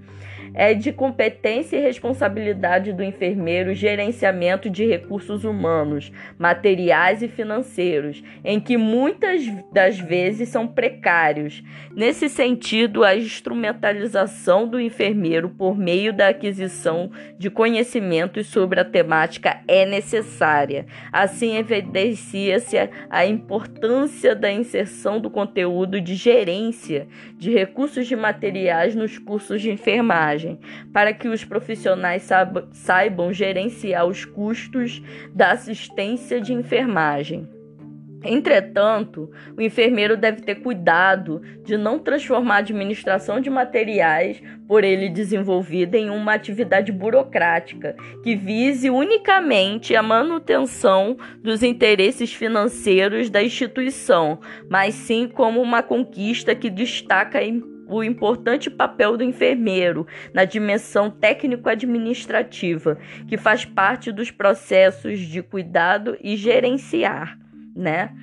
é 0.53 0.74
de 0.74 0.91
competência 0.91 1.77
e 1.77 1.81
responsabilidade 1.81 2.93
do 2.93 3.03
enfermeiro 3.03 3.74
gerenciamento 3.74 4.70
de 4.70 4.86
recursos 4.86 5.43
humanos, 5.43 6.12
materiais 6.38 7.22
e 7.22 7.27
financeiros, 7.27 8.24
em 8.43 8.60
que 8.60 8.77
muitas 8.77 9.43
das 9.72 9.98
vezes 9.98 10.50
são 10.50 10.67
precários. 10.67 11.63
Nesse 11.96 12.27
sentido, 12.27 13.03
a 13.03 13.15
instrumentalização 13.15 14.67
do 14.67 14.79
enfermeiro 14.79 15.50
por 15.50 15.77
meio 15.77 16.13
da 16.13 16.29
aquisição 16.29 17.12
de 17.38 17.50
conhecimentos 17.50 18.48
sobre 18.48 18.79
a 18.79 18.86
temática 18.86 19.62
é 19.67 19.86
necessária. 19.86 20.86
Assim, 21.12 21.58
evidencia-se 21.58 22.77
a 23.10 23.25
importância 23.25 24.36
da 24.36 24.51
inserção 24.51 25.20
do 25.20 25.29
conteúdo 25.29 26.01
de 26.01 26.15
gerência 26.15 27.08
de 27.38 27.51
recursos 27.51 28.08
de 28.08 28.15
materiais 28.15 28.96
nos 28.96 29.17
cursos 29.17 29.62
de 29.62 29.72
enfermagem 29.72 30.40
para 30.93 31.13
que 31.13 31.27
os 31.27 31.43
profissionais 31.43 32.27
saibam 32.71 33.33
gerenciar 33.33 34.05
os 34.05 34.25
custos 34.25 35.01
da 35.33 35.51
assistência 35.51 36.39
de 36.39 36.53
enfermagem. 36.53 37.48
Entretanto, 38.24 39.31
o 39.57 39.62
enfermeiro 39.62 40.15
deve 40.15 40.41
ter 40.41 40.55
cuidado 40.55 41.41
de 41.63 41.75
não 41.75 41.98
transformar 41.98 42.55
a 42.55 42.60
administração 42.60 43.39
de 43.39 43.50
materiais 43.50 44.41
por 44.67 44.83
ele 44.83 45.10
desenvolvida 45.10 45.98
em 45.98 46.12
uma 46.12 46.33
atividade 46.33 46.91
burocrática 46.91 47.95
que 48.24 48.36
vise 48.36 48.91
unicamente 48.91 49.95
a 49.95 50.03
manutenção 50.03 51.17
dos 51.41 51.63
interesses 51.63 52.31
financeiros 52.31 53.29
da 53.29 53.41
instituição, 53.41 54.39
mas 54.69 54.93
sim 54.93 55.27
como 55.27 55.60
uma 55.60 55.81
conquista 55.81 56.53
que 56.53 56.69
destaca 56.69 57.39
a 57.39 57.43
o 57.98 58.03
importante 58.03 58.69
papel 58.69 59.17
do 59.17 59.24
enfermeiro 59.24 60.07
na 60.33 60.45
dimensão 60.45 61.10
técnico-administrativa, 61.10 62.98
que 63.27 63.38
faz 63.38 63.65
parte 63.65 64.12
dos 64.12 64.31
processos 64.31 65.19
de 65.19 65.41
cuidado 65.41 66.17
e 66.21 66.36
gerenciar, 66.36 67.38
né? 67.75 68.15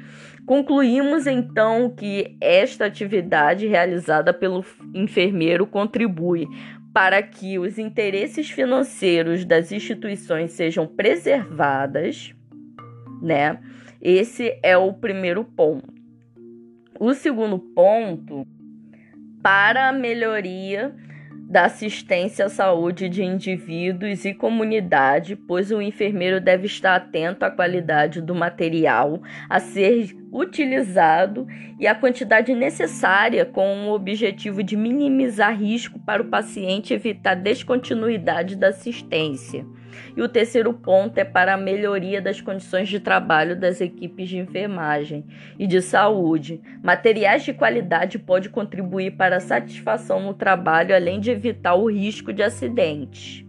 Concluímos 0.46 1.26
então 1.26 1.90
que 1.90 2.36
esta 2.40 2.86
atividade 2.86 3.66
realizada 3.66 4.32
pelo 4.32 4.64
enfermeiro 4.94 5.66
contribui 5.66 6.48
para 6.94 7.22
que 7.22 7.58
os 7.58 7.78
interesses 7.78 8.50
financeiros 8.50 9.44
das 9.44 9.70
instituições 9.70 10.52
sejam 10.52 10.86
preservadas, 10.86 12.34
né? 13.20 13.60
Esse 14.00 14.58
é 14.62 14.76
o 14.76 14.92
primeiro 14.92 15.44
ponto. 15.44 15.92
O 16.98 17.12
segundo 17.12 17.58
ponto 17.58 18.46
para 19.42 19.88
a 19.88 19.92
melhoria 19.92 20.94
da 21.48 21.64
assistência 21.64 22.44
à 22.44 22.48
saúde 22.50 23.08
de 23.08 23.22
indivíduos 23.22 24.26
e 24.26 24.34
comunidade, 24.34 25.34
pois 25.34 25.70
o 25.70 25.80
enfermeiro 25.80 26.42
deve 26.42 26.66
estar 26.66 26.94
atento 26.94 27.42
à 27.42 27.50
qualidade 27.50 28.20
do 28.20 28.34
material 28.34 29.22
a 29.48 29.58
ser 29.58 30.14
utilizado 30.30 31.46
e 31.80 31.86
a 31.86 31.94
quantidade 31.94 32.54
necessária 32.54 33.46
com 33.46 33.86
o 33.86 33.94
objetivo 33.94 34.62
de 34.62 34.76
minimizar 34.76 35.58
risco 35.58 35.98
para 36.00 36.20
o 36.20 36.26
paciente 36.26 36.92
e 36.92 36.96
evitar 36.96 37.34
descontinuidade 37.34 38.54
da 38.54 38.68
assistência. 38.68 39.64
E 40.16 40.22
o 40.22 40.28
terceiro 40.28 40.72
ponto 40.72 41.18
é 41.18 41.24
para 41.24 41.54
a 41.54 41.56
melhoria 41.56 42.20
das 42.20 42.40
condições 42.40 42.88
de 42.88 43.00
trabalho 43.00 43.58
das 43.58 43.80
equipes 43.80 44.28
de 44.28 44.38
enfermagem 44.38 45.24
e 45.58 45.66
de 45.66 45.80
saúde. 45.80 46.60
Materiais 46.82 47.44
de 47.44 47.52
qualidade 47.52 48.18
podem 48.18 48.50
contribuir 48.50 49.12
para 49.12 49.36
a 49.36 49.40
satisfação 49.40 50.20
no 50.20 50.34
trabalho, 50.34 50.94
além 50.94 51.20
de 51.20 51.30
evitar 51.30 51.74
o 51.74 51.90
risco 51.90 52.32
de 52.32 52.42
acidentes. 52.42 53.44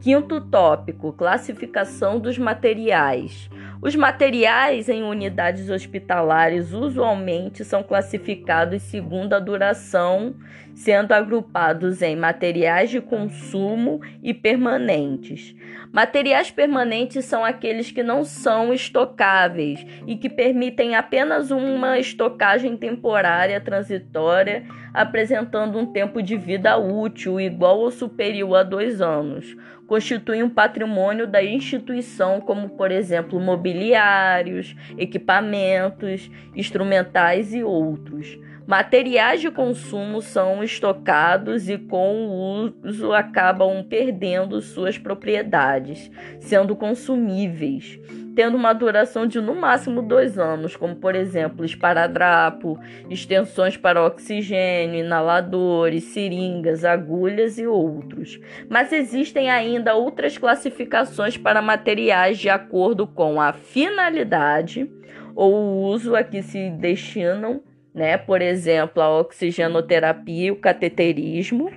Quinto 0.00 0.38
tópico: 0.38 1.12
classificação 1.12 2.18
dos 2.18 2.36
materiais. 2.36 3.48
Os 3.84 3.94
materiais 3.94 4.88
em 4.88 5.02
unidades 5.02 5.68
hospitalares 5.68 6.72
usualmente 6.72 7.66
são 7.66 7.82
classificados 7.82 8.80
segundo 8.80 9.34
a 9.34 9.38
duração, 9.38 10.36
sendo 10.74 11.12
agrupados 11.12 12.00
em 12.00 12.16
materiais 12.16 12.88
de 12.88 13.02
consumo 13.02 14.00
e 14.22 14.32
permanentes. 14.32 15.54
Materiais 15.92 16.50
permanentes 16.50 17.26
são 17.26 17.44
aqueles 17.44 17.90
que 17.90 18.02
não 18.02 18.24
são 18.24 18.72
estocáveis 18.72 19.84
e 20.06 20.16
que 20.16 20.30
permitem 20.30 20.96
apenas 20.96 21.50
uma 21.50 21.98
estocagem 21.98 22.78
temporária 22.78 23.60
transitória, 23.60 24.64
apresentando 24.94 25.78
um 25.78 25.84
tempo 25.84 26.22
de 26.22 26.38
vida 26.38 26.78
útil 26.78 27.38
igual 27.38 27.80
ou 27.80 27.90
superior 27.90 28.56
a 28.56 28.62
dois 28.62 29.02
anos 29.02 29.54
constituem 29.94 30.42
um 30.42 30.50
patrimônio 30.50 31.24
da 31.24 31.40
instituição, 31.40 32.40
como, 32.40 32.70
por 32.70 32.90
exemplo, 32.90 33.38
mobiliários, 33.38 34.74
equipamentos, 34.98 36.28
instrumentais 36.56 37.54
e 37.54 37.62
outros. 37.62 38.36
Materiais 38.66 39.40
de 39.40 39.52
consumo 39.52 40.20
são 40.20 40.64
estocados 40.64 41.68
e 41.68 41.78
com 41.78 42.26
o 42.26 42.72
uso 42.82 43.12
acabam 43.12 43.84
perdendo 43.84 44.60
suas 44.60 44.98
propriedades, 44.98 46.10
sendo 46.40 46.74
consumíveis, 46.74 48.00
tendo 48.34 48.56
uma 48.56 48.72
duração 48.72 49.26
de 49.26 49.40
no 49.40 49.54
máximo 49.54 50.02
dois 50.02 50.38
anos, 50.38 50.76
como 50.76 50.96
por 50.96 51.14
exemplo 51.14 51.64
esparadrapo, 51.64 52.78
extensões 53.08 53.76
para 53.76 54.04
oxigênio, 54.04 55.04
inaladores, 55.04 56.04
seringas, 56.04 56.84
agulhas 56.84 57.58
e 57.58 57.66
outros. 57.66 58.40
Mas 58.68 58.92
existem 58.92 59.50
ainda 59.50 59.94
outras 59.94 60.36
classificações 60.38 61.36
para 61.36 61.62
materiais 61.62 62.38
de 62.38 62.48
acordo 62.48 63.06
com 63.06 63.40
a 63.40 63.52
finalidade 63.52 64.90
ou 65.34 65.52
o 65.52 65.82
uso 65.84 66.14
a 66.14 66.22
que 66.22 66.42
se 66.42 66.70
destinam 66.70 67.62
né? 67.94 68.18
Por 68.18 68.42
exemplo, 68.42 69.00
a 69.00 69.20
oxigenoterapia 69.20 70.46
e 70.46 70.50
o 70.50 70.56
cateterismo. 70.56 71.70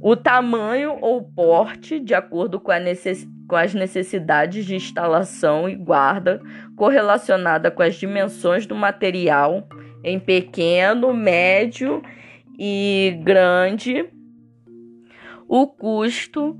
O 0.00 0.14
tamanho 0.14 0.96
ou 1.00 1.22
porte, 1.22 1.98
de 1.98 2.14
acordo 2.14 2.60
com, 2.60 2.72
necess... 2.72 3.26
com 3.48 3.56
as 3.56 3.74
necessidades 3.74 4.64
de 4.64 4.76
instalação 4.76 5.68
e 5.68 5.74
guarda, 5.74 6.40
correlacionada 6.76 7.70
com 7.70 7.82
as 7.82 7.96
dimensões 7.96 8.64
do 8.64 8.74
material, 8.74 9.68
em 10.04 10.20
pequeno, 10.20 11.12
médio 11.12 12.00
e 12.58 13.18
grande. 13.24 14.08
O 15.48 15.66
custo, 15.66 16.56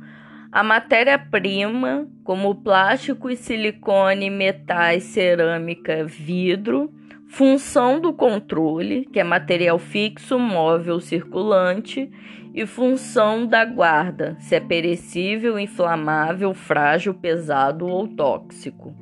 a 0.50 0.62
matéria-prima, 0.64 2.08
como 2.24 2.56
plástico 2.56 3.30
e 3.30 3.36
silicone, 3.36 4.30
metais, 4.30 5.04
cerâmica, 5.04 6.04
vidro 6.04 6.92
função 7.28 8.00
do 8.00 8.12
controle, 8.12 9.06
que 9.12 9.20
é 9.20 9.24
material 9.24 9.78
fixo, 9.78 10.38
móvel, 10.38 10.98
circulante, 11.00 12.10
e 12.54 12.66
função 12.66 13.46
da 13.46 13.64
guarda, 13.64 14.36
se 14.40 14.54
é 14.54 14.60
perecível, 14.60 15.58
inflamável, 15.58 16.52
frágil, 16.54 17.14
pesado 17.14 17.86
ou 17.86 18.08
tóxico. 18.08 18.92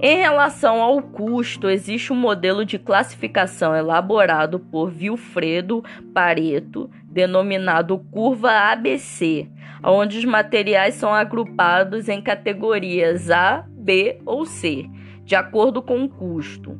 Em 0.00 0.18
relação 0.18 0.82
ao 0.82 1.00
custo, 1.00 1.68
existe 1.68 2.12
um 2.12 2.16
modelo 2.16 2.64
de 2.64 2.78
classificação 2.78 3.74
elaborado 3.74 4.60
por 4.60 4.90
Vilfredo 4.90 5.82
Pareto, 6.12 6.90
denominado 7.04 7.98
curva 8.10 8.50
ABC, 8.50 9.48
onde 9.82 10.18
os 10.18 10.24
materiais 10.24 10.94
são 10.94 11.12
agrupados 11.12 12.08
em 12.08 12.20
categorias 12.20 13.30
A, 13.30 13.64
B 13.68 14.20
ou 14.26 14.44
C, 14.44 14.86
de 15.24 15.34
acordo 15.34 15.80
com 15.80 16.04
o 16.04 16.08
custo. 16.08 16.78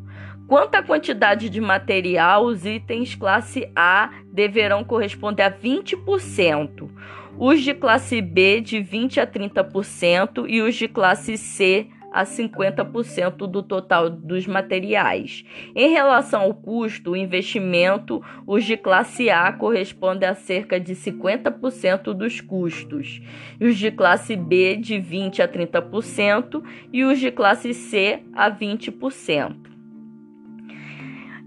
Quanto 0.55 0.77
à 0.77 0.85
quantidade 0.85 1.51
de 1.51 1.61
material, 1.61 2.45
os 2.45 2.65
itens 2.65 3.17
classe 3.17 3.69
A 3.75 4.13
deverão 4.33 4.85
corresponder 4.85 5.43
a 5.43 5.51
20%, 5.51 6.89
os 7.37 7.61
de 7.61 7.75
classe 7.75 8.23
B 8.23 8.61
de 8.61 8.81
20 8.81 9.19
a 9.19 9.27
30% 9.27 10.47
e 10.49 10.63
os 10.63 10.77
de 10.77 10.87
classe 10.87 11.37
C 11.37 11.89
a 12.13 12.23
50% 12.23 13.49
do 13.49 13.65
total 13.65 14.09
dos 14.09 14.47
materiais. 14.47 15.45
Em 15.75 15.91
relação 15.91 16.43
ao 16.43 16.55
custo, 16.55 17.11
o 17.11 17.17
investimento, 17.17 18.23
os 18.47 18.65
de 18.65 18.77
classe 18.77 19.29
A 19.31 19.53
correspondem 19.53 20.29
a 20.29 20.37
cerca 20.37 20.79
de 20.79 20.95
50% 20.95 22.15
dos 22.15 22.41
custos, 22.41 23.21
os 23.61 23.77
de 23.77 23.91
classe 23.91 24.37
B 24.37 24.77
de 24.77 25.01
20 25.01 25.43
a 25.43 25.49
30% 25.49 26.63
e 26.93 27.03
os 27.03 27.19
de 27.19 27.33
classe 27.33 27.75
C 27.75 28.23
a 28.33 28.49
20% 28.49 29.74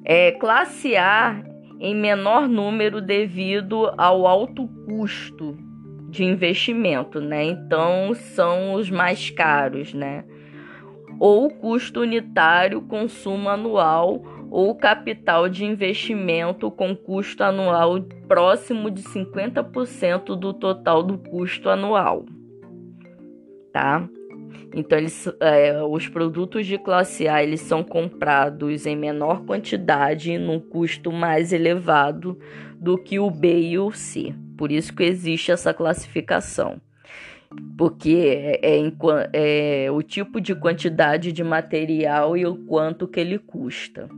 é, 0.10 0.32
classe 0.32 0.96
A 0.96 1.44
em 1.82 1.94
menor 1.94 2.48
número 2.48 3.02
devido 3.02 3.92
ao 3.98 4.26
alto 4.26 4.66
custo 4.86 5.58
de 6.10 6.24
investimento, 6.24 7.20
né? 7.20 7.44
Então 7.44 8.14
são 8.14 8.74
os 8.74 8.90
mais 8.90 9.30
caros, 9.30 9.94
né? 9.94 10.24
Ou 11.20 11.50
custo 11.50 12.00
unitário, 12.00 12.82
consumo 12.84 13.50
anual 13.50 14.24
ou 14.50 14.74
capital 14.76 15.50
de 15.50 15.66
investimento 15.66 16.72
com 16.72 16.96
custo 16.96 17.44
anual 17.44 18.02
próximo 18.30 18.90
de 18.90 19.04
50% 19.04 20.38
do 20.38 20.54
total 20.54 21.04
do 21.04 21.18
custo 21.18 21.70
anual, 21.70 22.26
tá? 23.74 24.08
Então, 24.74 24.98
eles, 24.98 25.28
é, 25.40 25.82
os 25.84 26.08
produtos 26.08 26.66
de 26.66 26.78
classe 26.78 27.28
A 27.28 27.42
eles 27.42 27.62
são 27.62 27.84
comprados 27.84 28.86
em 28.86 28.96
menor 28.96 29.44
quantidade 29.46 30.38
num 30.38 30.60
custo 30.60 31.12
mais 31.12 31.54
elevado 31.54 32.38
do 32.76 32.98
que 32.98 33.20
o 33.20 33.30
B 33.30 33.60
e 33.62 33.80
o 33.80 33.92
C. 33.92 34.34
Por 34.58 34.72
isso 34.72 34.94
que 34.94 35.04
existe 35.04 35.52
essa 35.52 35.74
classificação. 35.74 36.82
Porque 37.78 38.60
é, 38.62 38.88
é, 38.94 39.86
é 39.86 39.92
o 39.92 40.02
tipo 40.02 40.42
de 40.42 40.54
quantidade 40.54 41.32
de 41.32 41.44
material 41.44 42.36
e 42.36 42.46
o 42.46 42.56
quanto 42.66 43.08
que 43.08 43.20
ele 43.20 43.40
custa. 43.40 44.10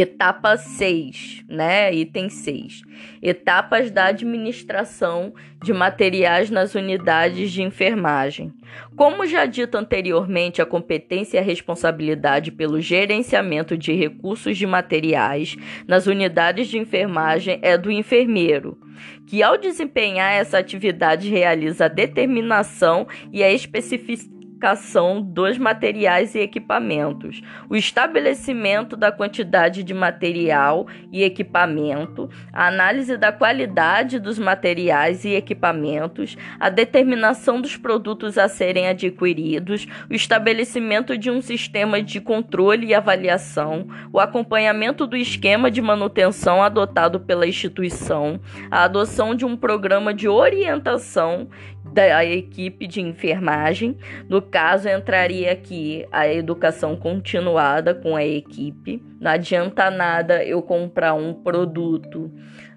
Etapa 0.00 0.56
6, 0.56 1.44
né? 1.48 1.92
Item 1.92 2.28
6. 2.28 2.82
Etapas 3.20 3.90
da 3.90 4.04
administração 4.04 5.34
de 5.60 5.72
materiais 5.72 6.50
nas 6.50 6.76
unidades 6.76 7.50
de 7.50 7.62
enfermagem. 7.62 8.52
Como 8.94 9.26
já 9.26 9.44
dito 9.44 9.76
anteriormente, 9.76 10.62
a 10.62 10.66
competência 10.66 11.36
e 11.36 11.40
a 11.40 11.42
responsabilidade 11.42 12.52
pelo 12.52 12.80
gerenciamento 12.80 13.76
de 13.76 13.92
recursos 13.92 14.56
de 14.56 14.68
materiais 14.68 15.56
nas 15.84 16.06
unidades 16.06 16.68
de 16.68 16.78
enfermagem 16.78 17.58
é 17.60 17.76
do 17.76 17.90
enfermeiro, 17.90 18.78
que 19.26 19.42
ao 19.42 19.58
desempenhar 19.58 20.32
essa 20.32 20.58
atividade 20.58 21.28
realiza 21.28 21.86
a 21.86 21.88
determinação 21.88 23.04
e 23.32 23.42
a 23.42 23.50
especificidade 23.50 24.37
classificação 24.58 25.22
dos 25.22 25.56
materiais 25.56 26.34
e 26.34 26.40
equipamentos, 26.40 27.40
o 27.70 27.76
estabelecimento 27.76 28.96
da 28.96 29.12
quantidade 29.12 29.82
de 29.84 29.94
material 29.94 30.86
e 31.12 31.22
equipamento, 31.22 32.28
a 32.52 32.66
análise 32.66 33.16
da 33.16 33.32
qualidade 33.32 34.18
dos 34.18 34.38
materiais 34.38 35.24
e 35.24 35.30
equipamentos, 35.30 36.36
a 36.58 36.68
determinação 36.68 37.60
dos 37.60 37.76
produtos 37.76 38.36
a 38.36 38.48
serem 38.48 38.88
adquiridos, 38.88 39.86
o 40.10 40.14
estabelecimento 40.14 41.16
de 41.16 41.30
um 41.30 41.40
sistema 41.40 42.02
de 42.02 42.20
controle 42.20 42.88
e 42.88 42.94
avaliação, 42.94 43.86
o 44.12 44.18
acompanhamento 44.18 45.06
do 45.06 45.16
esquema 45.16 45.70
de 45.70 45.80
manutenção 45.80 46.62
adotado 46.62 47.20
pela 47.20 47.46
instituição, 47.46 48.40
a 48.70 48.84
adoção 48.84 49.34
de 49.34 49.44
um 49.44 49.56
programa 49.56 50.12
de 50.12 50.28
orientação 50.28 51.48
da 51.98 52.24
equipe 52.24 52.86
de 52.86 53.00
enfermagem. 53.00 53.96
No 54.28 54.40
caso, 54.40 54.88
entraria 54.88 55.50
aqui 55.50 56.06
a 56.12 56.32
educação 56.32 56.94
continuada 56.94 57.92
com 57.92 58.14
a 58.14 58.24
equipe. 58.24 59.02
Não 59.20 59.32
adianta 59.32 59.90
nada 59.90 60.44
eu 60.44 60.62
comprar 60.62 61.14
um 61.14 61.34
produto 61.34 62.30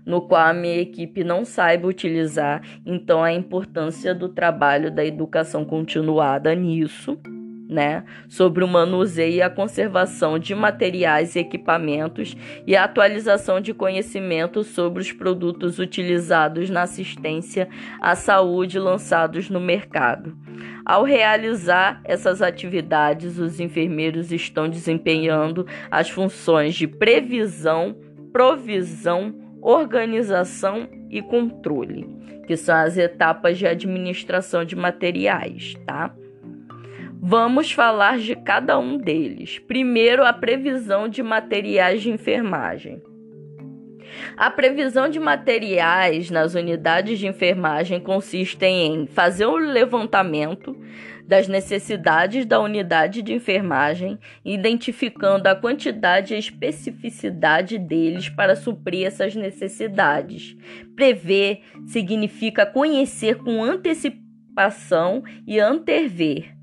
no 0.04 0.22
qual 0.22 0.48
a 0.48 0.54
minha 0.54 0.80
equipe 0.80 1.24
não 1.24 1.46
saiba 1.46 1.88
utilizar, 1.88 2.64
então 2.84 3.24
a 3.24 3.32
importância 3.32 4.16
do 4.16 4.28
trabalho 4.28 4.90
da 4.90 5.06
educação 5.06 5.64
continuada 5.64 6.56
nisso 6.56 7.20
né, 7.72 8.04
sobre 8.28 8.66
o 8.66 8.68
manuseio 8.68 9.36
e 9.36 9.42
a 9.42 9.50
conservação 9.50 10.38
de 10.38 10.54
materiais 10.54 11.38
e 11.38 11.40
equipamentos 11.40 12.36
e 12.68 12.76
a 12.76 12.84
atualização 12.84 13.62
de 13.62 13.74
conhecimento 13.74 14.62
sobre 14.62 15.02
os 15.02 15.14
produtos 15.14 15.80
utilizados 15.80 16.70
na 16.70 16.82
assistência 16.82 17.70
à 18.02 18.14
saúde 18.14 18.78
lançados 18.78 19.50
no 19.50 19.62
mercado. 19.62 20.36
Ao 20.86 21.06
realizar 21.06 22.02
essas 22.04 22.42
atividades, 22.42 23.40
os 23.40 23.62
enfermeiros 23.62 24.34
estão 24.34 24.68
desempenhando 24.68 25.66
as 25.90 26.10
funções 26.10 26.76
de 26.76 26.88
previsão, 26.88 27.96
provisão, 28.34 29.34
organização 29.62 30.90
e 31.10 31.22
controle, 31.22 32.06
que 32.46 32.58
são 32.58 32.76
as 32.76 32.98
etapas 32.98 33.58
de 33.58 33.66
administração 33.66 34.66
de 34.66 34.76
materiais, 34.76 35.76
tá? 35.86 36.14
Vamos 37.24 37.72
falar 37.72 38.18
de 38.18 38.36
cada 38.36 38.80
um 38.80 38.98
deles. 38.98 39.60
Primeiro, 39.60 40.26
a 40.26 40.34
previsão 40.34 41.08
de 41.08 41.22
materiais 41.22 42.02
de 42.02 42.10
enfermagem. 42.10 43.00
A 44.36 44.50
previsão 44.50 45.08
de 45.08 45.20
materiais 45.20 46.32
nas 46.32 46.56
unidades 46.56 47.20
de 47.20 47.28
enfermagem 47.28 48.00
consiste 48.00 48.66
em 48.66 49.06
fazer 49.06 49.46
o 49.46 49.52
um 49.52 49.72
levantamento 49.72 50.76
das 51.24 51.48
necessidades 51.48 52.44
da 52.44 52.60
unidade 52.60 53.22
de 53.22 53.34
enfermagem, 53.34 54.18
identificando 54.44 55.48
a 55.48 55.56
quantidade 55.56 56.34
e 56.34 56.38
a 56.38 56.40
especificidade 56.40 57.78
deles 57.78 58.30
para 58.30 58.56
suprir 58.56 59.06
essas 59.06 59.36
necessidades. 59.36 60.58
Prever 60.96 61.62
significa 61.86 62.66
conhecer 62.66 63.36
com 63.36 63.64
antecipação 63.64 65.24
e 65.46 65.60
antever 65.60 66.60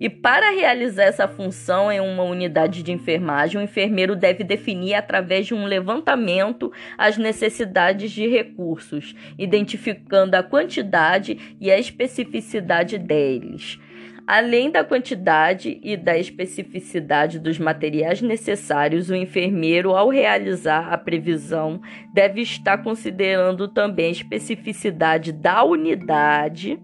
E 0.00 0.08
para 0.08 0.50
realizar 0.50 1.04
essa 1.04 1.28
função 1.28 1.92
em 1.92 2.00
uma 2.00 2.22
unidade 2.22 2.82
de 2.82 2.90
enfermagem, 2.90 3.60
o 3.60 3.64
enfermeiro 3.64 4.16
deve 4.16 4.42
definir 4.42 4.94
através 4.94 5.46
de 5.46 5.54
um 5.54 5.66
levantamento 5.66 6.72
as 6.96 7.18
necessidades 7.18 8.10
de 8.10 8.26
recursos, 8.26 9.14
identificando 9.38 10.34
a 10.36 10.42
quantidade 10.42 11.56
e 11.60 11.70
a 11.70 11.78
especificidade 11.78 12.96
deles. 12.96 13.78
Além 14.26 14.70
da 14.70 14.82
quantidade 14.82 15.78
e 15.82 15.96
da 15.96 16.16
especificidade 16.16 17.38
dos 17.38 17.58
materiais 17.58 18.22
necessários, 18.22 19.10
o 19.10 19.14
enfermeiro, 19.14 19.90
ao 19.90 20.08
realizar 20.08 20.90
a 20.90 20.96
previsão, 20.96 21.80
deve 22.14 22.40
estar 22.40 22.78
considerando 22.78 23.68
também 23.68 24.06
a 24.06 24.12
especificidade 24.12 25.32
da 25.32 25.62
unidade 25.62 26.80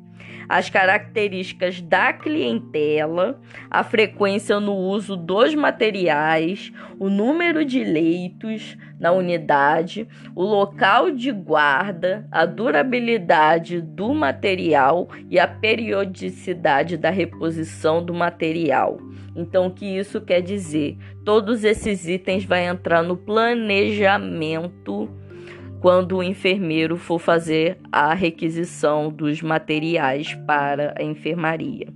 as 0.49 0.71
características 0.71 1.81
da 1.81 2.13
clientela, 2.13 3.41
a 3.71 3.83
frequência 3.83 4.61
no 4.61 4.75
uso 4.75 5.17
dos 5.17 5.55
materiais, 5.55 6.73
o 6.99 7.09
número 7.09 7.65
de 7.65 7.83
leitos 7.83 8.77
na 8.99 9.13
unidade, 9.13 10.09
o 10.35 10.43
local 10.43 11.11
de 11.11 11.31
guarda, 11.33 12.27
a 12.31 12.47
durabilidade 12.47 13.81
do 13.81 14.15
material 14.15 15.09
e 15.31 15.39
a 15.39 15.47
periodicidade 15.47 16.97
da 16.97 17.11
reposição 17.11 18.05
do 18.05 18.15
material. 18.15 18.99
Então, 19.35 19.67
o 19.67 19.71
que 19.71 19.85
isso 19.85 20.21
quer 20.21 20.41
dizer? 20.41 20.97
Todos 21.25 21.63
esses 21.63 22.09
itens 22.09 22.45
vão 22.45 22.57
entrar 22.57 23.03
no 23.03 23.17
planejamento 23.17 25.11
quando 25.81 26.17
o 26.17 26.23
enfermeiro 26.23 26.97
for 26.97 27.19
fazer 27.19 27.79
a 27.93 28.15
requisição 28.15 29.11
dos 29.11 29.43
materiais 29.43 30.35
para 30.47 30.95
a 30.99 31.03
enfermaria. 31.03 31.89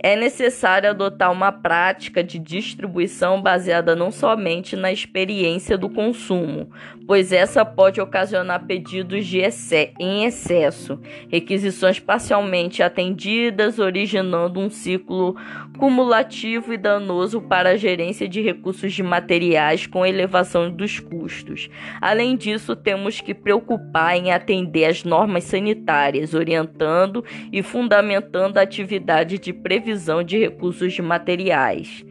É 0.00 0.14
necessário 0.14 0.88
adotar 0.88 1.32
uma 1.32 1.50
prática 1.50 2.22
de 2.22 2.38
distribuição 2.38 3.42
baseada 3.42 3.96
não 3.96 4.12
somente 4.12 4.76
na 4.76 4.92
experiência 4.92 5.76
do 5.76 5.90
consumo, 5.90 6.70
pois 7.08 7.32
essa 7.32 7.64
pode 7.64 8.02
ocasionar 8.02 8.66
pedidos 8.66 9.26
de 9.26 9.38
exce 9.38 9.94
em 9.98 10.26
excesso, 10.26 11.00
requisições 11.30 11.98
parcialmente 11.98 12.82
atendidas, 12.82 13.78
originando 13.78 14.60
um 14.60 14.68
ciclo 14.68 15.34
cumulativo 15.78 16.70
e 16.70 16.76
danoso 16.76 17.40
para 17.40 17.70
a 17.70 17.76
gerência 17.76 18.28
de 18.28 18.42
recursos 18.42 18.92
de 18.92 19.02
materiais 19.02 19.86
com 19.86 20.04
elevação 20.04 20.70
dos 20.70 21.00
custos. 21.00 21.70
Além 21.98 22.36
disso, 22.36 22.76
temos 22.76 23.22
que 23.22 23.32
preocupar 23.32 24.14
em 24.14 24.30
atender 24.30 24.84
às 24.84 25.02
normas 25.02 25.44
sanitárias, 25.44 26.34
orientando 26.34 27.24
e 27.50 27.62
fundamentando 27.62 28.58
a 28.58 28.62
atividade 28.62 29.38
de 29.38 29.54
previsão 29.54 30.22
de 30.22 30.36
recursos 30.36 30.92
de 30.92 31.00
materiais. 31.00 32.04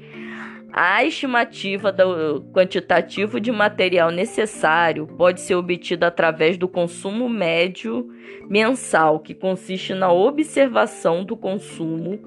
A 0.72 1.04
estimativa 1.04 1.92
do 1.92 2.42
quantitativo 2.52 3.40
de 3.40 3.52
material 3.52 4.12
necessário 4.12 5.08
pode 5.08 5.42
ser 5.42 5.56
obtida 5.56 6.08
através 6.08 6.58
do 6.58 6.68
consumo 6.68 7.30
médio 7.30 8.08
mensal, 8.50 9.20
que 9.20 9.34
consiste 9.34 9.94
na 9.94 10.12
observação 10.12 11.24
do 11.24 11.36
consumo 11.38 12.20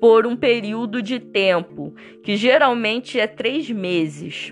por 0.00 0.26
um 0.26 0.34
período 0.34 1.00
de 1.02 1.20
tempo, 1.20 1.94
que 2.24 2.36
geralmente 2.36 3.20
é 3.20 3.26
três 3.26 3.70
meses, 3.70 4.50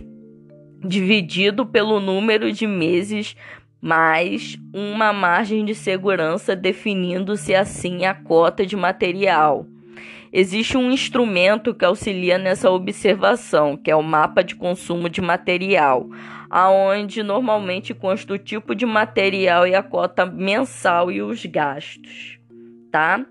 dividido 0.87 1.67
pelo 1.67 1.99
número 1.99 2.53
de 2.53 2.67
meses 2.67 3.35
mais 3.81 4.59
uma 4.75 5.13
margem 5.13 5.65
de 5.65 5.75
segurança, 5.75 6.55
definindo-se 6.55 7.55
assim 7.55 8.05
a 8.05 8.15
cota 8.15 8.67
de 8.67 8.77
material. 8.77 9.67
Existe 10.33 10.77
um 10.77 10.93
instrumento 10.93 11.75
que 11.75 11.85
auxilia 11.85 12.39
nessa 12.39 12.71
observação, 12.71 13.77
que 13.77 13.91
é 13.91 13.97
o 13.97 14.03
mapa 14.03 14.45
de 14.45 14.55
consumo 14.55 15.09
de 15.09 15.21
material, 15.21 16.09
aonde 16.49 17.23
normalmente 17.23 17.93
consta 17.93 18.35
o 18.35 18.39
tipo 18.39 18.75
de 18.75 18.87
material 18.87 19.67
e 19.67 19.75
a 19.75 19.83
cota 19.83 20.25
mensal 20.25 21.11
e 21.11 21.21
os 21.21 21.45
gastos, 21.47 22.39
tá? 22.93 23.27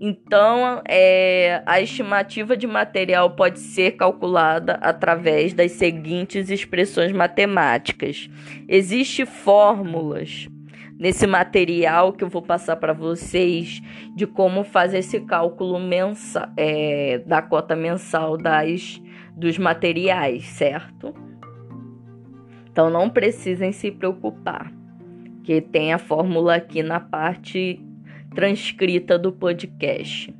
Então, 0.00 0.80
é, 0.88 1.60
a 1.66 1.80
estimativa 1.80 2.56
de 2.56 2.68
material 2.68 3.30
pode 3.30 3.58
ser 3.58 3.96
calculada 3.96 4.74
através 4.74 5.52
das 5.52 5.72
seguintes 5.72 6.50
expressões 6.50 7.10
matemáticas. 7.10 8.30
Existem 8.68 9.26
fórmulas 9.26 10.46
nesse 10.98 11.26
material 11.26 12.12
que 12.12 12.24
eu 12.24 12.28
vou 12.28 12.42
passar 12.42 12.76
para 12.76 12.92
vocês 12.92 13.80
de 14.14 14.26
como 14.26 14.64
fazer 14.64 14.98
esse 14.98 15.20
cálculo 15.20 15.78
mensal, 15.78 16.48
é, 16.56 17.18
da 17.18 17.40
cota 17.40 17.76
mensal 17.76 18.36
das, 18.36 19.00
dos 19.36 19.56
materiais, 19.58 20.44
certo? 20.44 21.14
Então 22.70 22.90
não 22.90 23.08
precisem 23.08 23.72
se 23.72 23.90
preocupar, 23.90 24.72
que 25.44 25.60
tem 25.60 25.92
a 25.92 25.98
fórmula 25.98 26.56
aqui 26.56 26.82
na 26.82 26.98
parte 26.98 27.80
transcrita 28.34 29.18
do 29.18 29.32
podcast. 29.32 30.34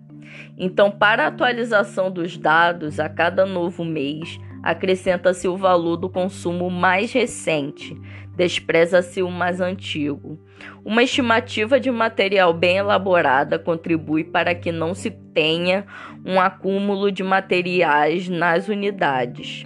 Então, 0.56 0.90
para 0.90 1.24
a 1.24 1.28
atualização 1.28 2.10
dos 2.10 2.36
dados 2.36 3.00
a 3.00 3.08
cada 3.08 3.46
novo 3.46 3.84
mês, 3.84 4.38
acrescenta-se 4.62 5.48
o 5.48 5.56
valor 5.56 5.96
do 5.96 6.08
consumo 6.08 6.70
mais 6.70 7.12
recente, 7.12 7.96
despreza-se 8.36 9.22
o 9.22 9.30
mais 9.30 9.60
antigo. 9.60 10.38
Uma 10.84 11.02
estimativa 11.02 11.80
de 11.80 11.90
material 11.90 12.52
bem 12.52 12.76
elaborada 12.76 13.58
contribui 13.58 14.24
para 14.24 14.54
que 14.54 14.70
não 14.70 14.94
se 14.94 15.10
tenha 15.10 15.86
um 16.24 16.40
acúmulo 16.40 17.10
de 17.10 17.22
materiais 17.22 18.28
nas 18.28 18.68
unidades 18.68 19.64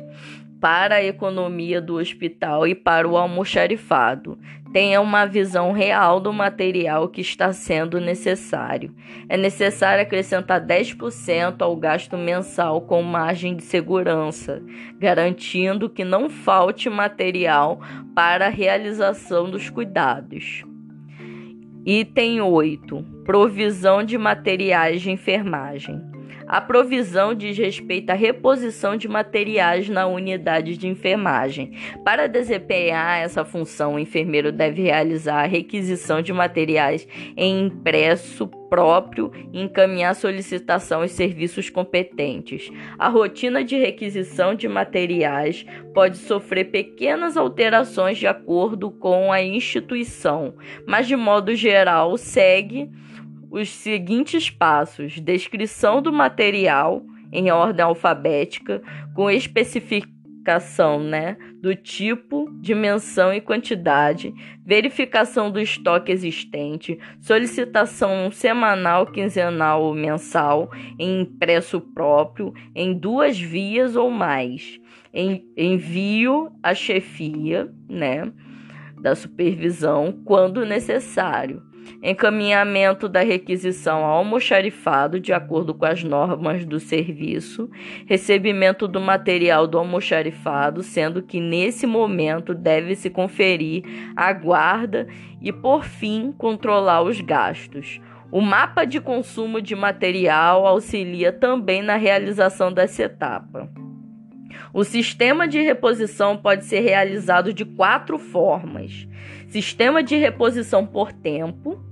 para 0.62 0.94
a 0.94 1.04
economia 1.04 1.80
do 1.80 1.96
hospital 1.96 2.68
e 2.68 2.72
para 2.72 3.08
o 3.08 3.16
almoxarifado. 3.16 4.38
Tenha 4.72 5.02
uma 5.02 5.26
visão 5.26 5.70
real 5.72 6.18
do 6.18 6.32
material 6.32 7.08
que 7.08 7.20
está 7.20 7.52
sendo 7.52 8.00
necessário. 8.00 8.94
É 9.28 9.36
necessário 9.36 10.02
acrescentar 10.02 10.64
10% 10.64 11.60
ao 11.60 11.76
gasto 11.76 12.16
mensal 12.16 12.80
com 12.80 13.02
margem 13.02 13.54
de 13.54 13.62
segurança, 13.62 14.62
garantindo 14.98 15.90
que 15.90 16.04
não 16.04 16.30
falte 16.30 16.88
material 16.88 17.80
para 18.14 18.46
a 18.46 18.50
realização 18.50 19.50
dos 19.50 19.68
cuidados. 19.68 20.64
Item 21.84 22.40
8: 22.40 23.04
Provisão 23.24 24.02
de 24.02 24.16
materiais 24.16 25.02
de 25.02 25.10
enfermagem. 25.10 26.11
A 26.46 26.60
provisão 26.60 27.34
diz 27.34 27.56
respeito 27.56 28.10
à 28.10 28.14
reposição 28.14 28.96
de 28.96 29.08
materiais 29.08 29.88
na 29.88 30.06
unidade 30.06 30.76
de 30.76 30.88
enfermagem. 30.88 31.72
Para 32.04 32.26
desempenhar 32.26 33.22
essa 33.22 33.44
função, 33.44 33.94
o 33.94 33.98
enfermeiro 33.98 34.52
deve 34.52 34.82
realizar 34.82 35.42
a 35.42 35.46
requisição 35.46 36.20
de 36.22 36.32
materiais 36.32 37.06
em 37.36 37.66
impresso 37.66 38.48
próprio 38.72 39.30
e 39.52 39.60
encaminhar 39.60 40.14
solicitação 40.14 41.02
aos 41.02 41.12
serviços 41.12 41.68
competentes. 41.68 42.70
A 42.98 43.08
rotina 43.08 43.62
de 43.62 43.76
requisição 43.76 44.54
de 44.54 44.66
materiais 44.66 45.66
pode 45.92 46.16
sofrer 46.16 46.70
pequenas 46.70 47.36
alterações 47.36 48.16
de 48.16 48.26
acordo 48.26 48.90
com 48.90 49.30
a 49.30 49.42
instituição, 49.42 50.54
mas 50.86 51.06
de 51.06 51.16
modo 51.16 51.54
geral 51.54 52.16
segue 52.16 52.88
os 53.52 53.68
seguintes 53.68 54.48
passos: 54.48 55.20
descrição 55.20 56.00
do 56.00 56.10
material 56.10 57.04
em 57.30 57.50
ordem 57.50 57.84
alfabética, 57.84 58.82
com 59.14 59.30
especificação 59.30 61.02
né, 61.02 61.36
do 61.62 61.74
tipo, 61.76 62.50
dimensão 62.60 63.32
e 63.32 63.40
quantidade, 63.40 64.34
verificação 64.64 65.50
do 65.50 65.60
estoque 65.60 66.10
existente, 66.10 66.98
solicitação 67.20 68.30
semanal, 68.30 69.06
quinzenal 69.06 69.82
ou 69.82 69.94
mensal, 69.94 70.70
em 70.98 71.20
impresso 71.20 71.80
próprio, 71.80 72.52
em 72.74 72.92
duas 72.92 73.38
vias 73.38 73.96
ou 73.96 74.10
mais, 74.10 74.80
envio 75.56 76.50
à 76.62 76.74
chefia 76.74 77.72
né, 77.88 78.30
da 79.00 79.14
supervisão 79.14 80.20
quando 80.24 80.66
necessário 80.66 81.71
encaminhamento 82.02 83.08
da 83.08 83.20
requisição 83.20 84.04
ao 84.04 84.18
almoxarifado 84.18 85.20
de 85.20 85.32
acordo 85.32 85.74
com 85.74 85.84
as 85.84 86.02
normas 86.02 86.64
do 86.64 86.80
serviço, 86.80 87.70
recebimento 88.06 88.88
do 88.88 89.00
material 89.00 89.66
do 89.66 89.78
almoxarifado, 89.78 90.82
sendo 90.82 91.22
que 91.22 91.40
nesse 91.40 91.86
momento 91.86 92.54
deve-se 92.54 93.10
conferir 93.10 93.84
a 94.16 94.32
guarda 94.32 95.06
e, 95.40 95.52
por 95.52 95.84
fim, 95.84 96.32
controlar 96.36 97.02
os 97.02 97.20
gastos. 97.20 98.00
O 98.30 98.40
mapa 98.40 98.84
de 98.84 99.00
consumo 99.00 99.60
de 99.60 99.76
material 99.76 100.66
auxilia 100.66 101.32
também 101.32 101.82
na 101.82 101.96
realização 101.96 102.72
dessa 102.72 103.02
etapa. 103.02 103.68
O 104.72 104.84
sistema 104.84 105.46
de 105.46 105.60
reposição 105.60 106.36
pode 106.36 106.64
ser 106.64 106.80
realizado 106.80 107.52
de 107.52 107.64
quatro 107.64 108.18
formas: 108.18 109.06
sistema 109.48 110.02
de 110.02 110.16
reposição 110.16 110.86
por 110.86 111.12
tempo, 111.12 111.82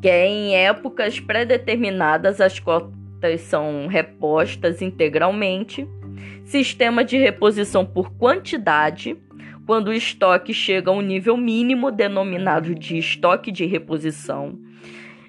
que 0.00 0.08
é 0.08 0.26
em 0.26 0.54
épocas 0.54 1.20
pré-determinadas 1.20 2.40
as, 2.40 2.58
co 2.58 2.92
contas 3.22 3.40
são 3.42 3.86
repostas 3.86 4.82
integralmente. 4.82 5.86
Sistema 6.44 7.04
de 7.04 7.16
reposição 7.16 7.86
por 7.86 8.10
quantidade, 8.14 9.16
quando 9.64 9.88
o 9.88 9.92
estoque 9.92 10.52
chega 10.52 10.90
a 10.90 10.94
um 10.94 11.00
nível 11.00 11.36
mínimo 11.36 11.90
denominado 11.90 12.74
de 12.74 12.98
estoque 12.98 13.52
de 13.52 13.64
reposição. 13.64 14.58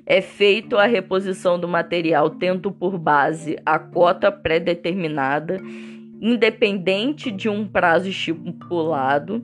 É 0.06 0.22
feito 0.22 0.76
a 0.76 0.86
reposição 0.86 1.58
do 1.58 1.68
material 1.68 2.32
tendo 2.32 2.72
por 2.72 2.98
base 2.98 3.58
a 3.66 3.80
cota 3.80 4.32
pré-determinada, 4.32 5.62
independente 6.24 7.30
de 7.30 7.50
um 7.50 7.68
prazo 7.68 8.08
estipulado. 8.08 9.44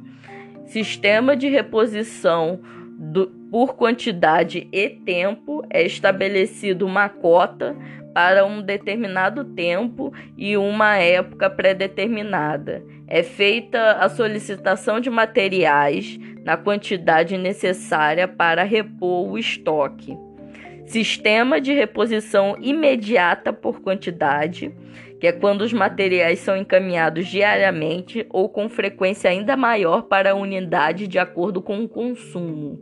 Sistema 0.65 1.35
de 1.35 1.49
reposição 1.49 2.61
do, 2.97 3.27
por 3.51 3.75
quantidade 3.75 4.65
e 4.71 4.89
tempo 4.89 5.61
é 5.69 5.83
estabelecido 5.85 6.85
uma 6.85 7.09
cota 7.09 7.75
para 8.13 8.45
um 8.45 8.61
determinado 8.61 9.43
tempo 9.43 10.13
e 10.37 10.55
uma 10.55 10.95
época 10.95 11.49
pré-determinada. 11.49 12.81
É 13.07 13.23
feita 13.23 13.93
a 13.93 14.07
solicitação 14.07 15.01
de 15.01 15.09
materiais 15.09 16.17
na 16.45 16.55
quantidade 16.55 17.37
necessária 17.37 18.27
para 18.27 18.63
repor 18.63 19.29
o 19.29 19.37
estoque. 19.37 20.17
Sistema 20.85 21.59
de 21.59 21.73
reposição 21.73 22.57
imediata 22.59 23.53
por 23.53 23.81
quantidade, 23.81 24.73
que 25.19 25.27
é 25.27 25.32
quando 25.32 25.62
os 25.62 25.73
materiais 25.73 26.39
são 26.39 26.55
encaminhados 26.55 27.27
diariamente 27.27 28.25
ou 28.29 28.47
com 28.47 28.69
frequência 28.69 29.29
ainda 29.29 29.58
maior 29.58 30.03
para 30.03 30.32
a 30.32 30.36
unidade 30.36 31.08
de 31.08 31.19
acordo 31.19 31.62
com 31.62 31.84
o 31.84 31.89
consumo. 31.89 32.79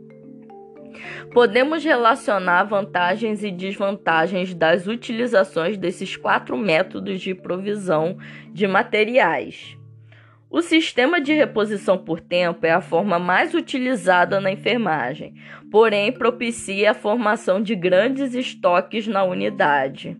Podemos 1.32 1.84
relacionar 1.84 2.64
vantagens 2.64 3.44
e 3.44 3.50
desvantagens 3.50 4.54
das 4.54 4.86
utilizações 4.86 5.76
desses 5.76 6.16
quatro 6.16 6.56
métodos 6.56 7.20
de 7.20 7.34
provisão 7.34 8.16
de 8.52 8.66
materiais. 8.66 9.76
O 10.50 10.62
sistema 10.62 11.20
de 11.20 11.34
reposição 11.34 11.98
por 11.98 12.20
tempo 12.20 12.64
é 12.64 12.70
a 12.70 12.80
forma 12.80 13.18
mais 13.18 13.52
utilizada 13.52 14.40
na 14.40 14.50
enfermagem, 14.50 15.34
porém 15.70 16.10
propicia 16.10 16.92
a 16.92 16.94
formação 16.94 17.60
de 17.60 17.74
grandes 17.76 18.34
estoques 18.34 19.06
na 19.06 19.22
unidade. 19.24 20.16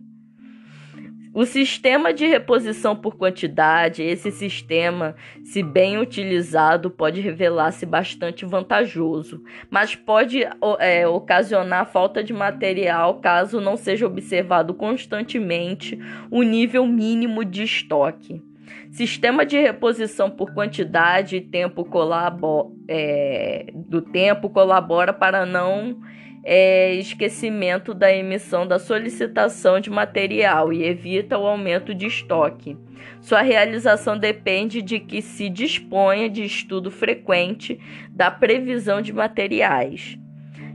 O 1.39 1.45
sistema 1.45 2.13
de 2.13 2.27
reposição 2.27 2.97
por 2.97 3.15
quantidade, 3.15 4.03
esse 4.03 4.29
sistema, 4.29 5.15
se 5.41 5.63
bem 5.63 5.97
utilizado, 5.97 6.91
pode 6.91 7.21
revelar-se 7.21 7.85
bastante 7.85 8.45
vantajoso, 8.45 9.41
mas 9.69 9.95
pode 9.95 10.41
é, 10.79 11.07
ocasionar 11.07 11.89
falta 11.89 12.21
de 12.21 12.33
material 12.33 13.21
caso 13.21 13.61
não 13.61 13.77
seja 13.77 14.05
observado 14.05 14.73
constantemente 14.73 15.97
o 16.29 16.43
nível 16.43 16.85
mínimo 16.85 17.45
de 17.45 17.63
estoque. 17.63 18.43
Sistema 18.91 19.45
de 19.45 19.57
reposição 19.57 20.29
por 20.29 20.53
quantidade 20.53 21.37
e 21.37 21.41
tempo 21.41 21.85
colabora, 21.85 22.69
é, 22.85 23.67
do 23.73 24.01
tempo 24.01 24.49
colabora 24.49 25.13
para 25.13 25.45
não 25.45 26.01
é, 26.43 26.93
esquecimento 26.95 27.93
da 27.93 28.13
emissão 28.13 28.65
da 28.65 28.79
solicitação 28.79 29.79
de 29.79 29.89
material 29.89 30.71
e 30.71 30.83
evita 30.83 31.37
o 31.37 31.45
aumento 31.45 31.93
de 31.93 32.05
estoque. 32.05 32.77
Sua 33.21 33.41
realização 33.41 34.17
depende 34.17 34.81
de 34.81 34.99
que 34.99 35.21
se 35.21 35.49
disponha 35.49 36.29
de 36.29 36.43
estudo 36.43 36.89
frequente 36.89 37.79
da 38.09 38.31
previsão 38.31 39.01
de 39.01 39.13
materiais. 39.13 40.17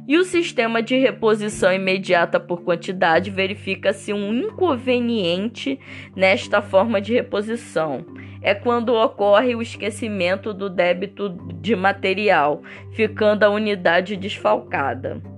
E 0.07 0.19
o 0.19 0.25
sistema 0.25 0.83
de 0.83 0.99
reposição 0.99 1.73
imediata 1.73 2.39
por 2.39 2.63
quantidade 2.63 3.31
verifica-se 3.31 4.13
um 4.13 4.35
inconveniente 4.35 5.81
nesta 6.15 6.61
forma 6.61 7.01
de 7.01 7.15
reposição. 7.15 8.05
É 8.43 8.55
quando 8.55 8.95
ocorre 8.95 9.55
o 9.55 9.63
esquecimento 9.63 10.53
do 10.53 10.69
débito 10.69 11.31
de 11.59 11.75
material, 11.75 12.63
ficando 12.93 13.45
a 13.45 13.49
unidade 13.49 14.15
desfalcada. 14.15 15.34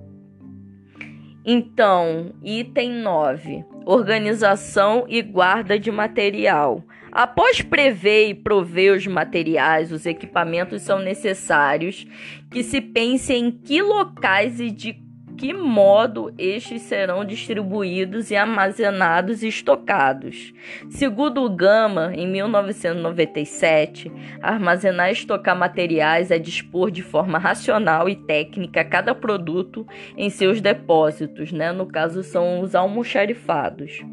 Então, 1.48 2.32
item 2.42 2.90
9: 2.90 3.64
organização 3.84 5.04
e 5.08 5.22
guarda 5.22 5.78
de 5.78 5.92
material. 5.92 6.82
Após 7.12 7.62
prever 7.62 8.28
e 8.28 8.34
prover 8.34 8.96
os 8.96 9.06
materiais, 9.06 9.92
os 9.92 10.04
equipamentos 10.04 10.82
são 10.82 10.98
necessários 10.98 12.04
que 12.50 12.64
se 12.64 12.80
pense 12.80 13.32
em 13.32 13.52
que 13.52 13.80
locais 13.80 14.58
e 14.58 14.72
de 14.72 15.05
que 15.36 15.52
modo 15.52 16.32
estes 16.38 16.82
serão 16.82 17.24
distribuídos 17.24 18.30
e 18.30 18.36
armazenados 18.36 19.42
e 19.42 19.48
estocados. 19.48 20.52
Segundo 20.88 21.42
o 21.44 21.50
Gama, 21.50 22.12
em 22.14 22.26
1997, 22.26 24.10
armazenar 24.42 25.10
e 25.10 25.12
estocar 25.12 25.56
materiais 25.56 26.30
é 26.30 26.38
dispor 26.38 26.90
de 26.90 27.02
forma 27.02 27.38
racional 27.38 28.08
e 28.08 28.16
técnica 28.16 28.84
cada 28.84 29.14
produto 29.14 29.86
em 30.16 30.30
seus 30.30 30.60
depósitos, 30.60 31.52
né? 31.52 31.72
no 31.72 31.86
caso 31.86 32.22
são 32.22 32.60
os 32.60 32.74
almoxarifados. 32.74 34.04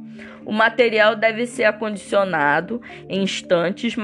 O 0.46 0.52
material 0.52 1.16
deve 1.16 1.46
ser 1.46 1.64
acondicionado 1.66 2.82
em 3.10 3.24
estantes, 3.24 3.96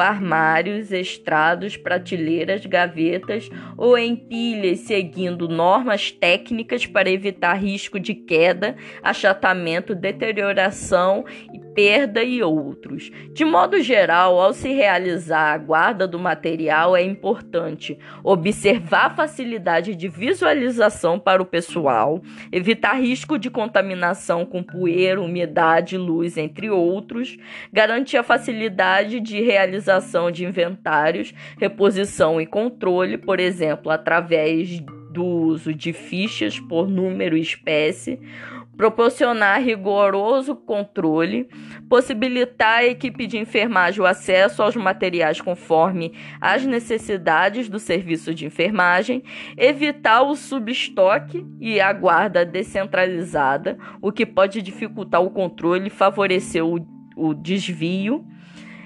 armários, 0.00 0.92
estrados, 0.92 1.76
prateleiras, 1.76 2.64
gavetas 2.66 3.48
ou 3.76 3.96
em 3.98 4.14
pilhas, 4.16 4.80
seguindo 4.80 5.48
normas 5.48 6.10
técnicas 6.10 6.86
para 6.86 7.10
evitar 7.10 7.54
risco 7.54 7.98
de 7.98 8.14
queda, 8.14 8.76
achatamento, 9.02 9.94
deterioração 9.94 11.24
e 11.52 11.58
perda 11.74 12.22
e 12.22 12.42
outros. 12.42 13.10
De 13.32 13.44
modo 13.44 13.80
geral, 13.80 14.40
ao 14.40 14.52
se 14.52 14.72
realizar 14.72 15.52
a 15.52 15.58
guarda 15.58 16.06
do 16.06 16.18
material, 16.18 16.96
é 16.96 17.02
importante 17.02 17.98
observar 18.22 19.06
a 19.06 19.10
facilidade 19.10 19.94
de 19.94 20.08
visualização 20.08 21.18
para 21.18 21.42
o 21.42 21.46
pessoal, 21.46 22.22
evitar 22.50 22.94
risco 22.94 23.38
de 23.38 23.50
contaminação 23.50 24.44
com 24.44 24.62
poeira, 24.62 25.20
umidade, 25.20 25.96
luz, 25.96 26.36
entre 26.36 26.70
outros, 26.70 27.36
garantir 27.72 28.16
a 28.16 28.22
facilidade 28.22 29.20
de 29.20 29.40
realização 29.40 30.30
de 30.30 30.44
inventários, 30.44 31.34
reposição 31.58 32.40
e 32.40 32.46
controle, 32.46 33.18
por 33.18 33.40
exemplo, 33.40 33.90
através 33.90 34.80
do 35.12 35.24
uso 35.24 35.74
de 35.74 35.92
fichas 35.92 36.58
por 36.58 36.88
número 36.88 37.36
e 37.36 37.40
espécie, 37.40 38.18
proporcionar 38.76 39.62
rigoroso 39.62 40.56
controle, 40.56 41.48
possibilitar 41.88 42.78
à 42.78 42.84
equipe 42.84 43.26
de 43.26 43.38
enfermagem 43.38 44.00
o 44.00 44.06
acesso 44.06 44.62
aos 44.62 44.74
materiais 44.74 45.40
conforme 45.40 46.12
as 46.40 46.64
necessidades 46.64 47.68
do 47.68 47.78
serviço 47.78 48.34
de 48.34 48.46
enfermagem, 48.46 49.22
evitar 49.56 50.22
o 50.22 50.34
subestoque 50.34 51.46
e 51.60 51.80
a 51.80 51.92
guarda 51.92 52.44
descentralizada, 52.44 53.78
o 54.00 54.10
que 54.10 54.24
pode 54.24 54.62
dificultar 54.62 55.22
o 55.22 55.30
controle 55.30 55.88
e 55.88 55.90
favorecer 55.90 56.64
o, 56.64 56.84
o 57.16 57.34
desvio 57.34 58.24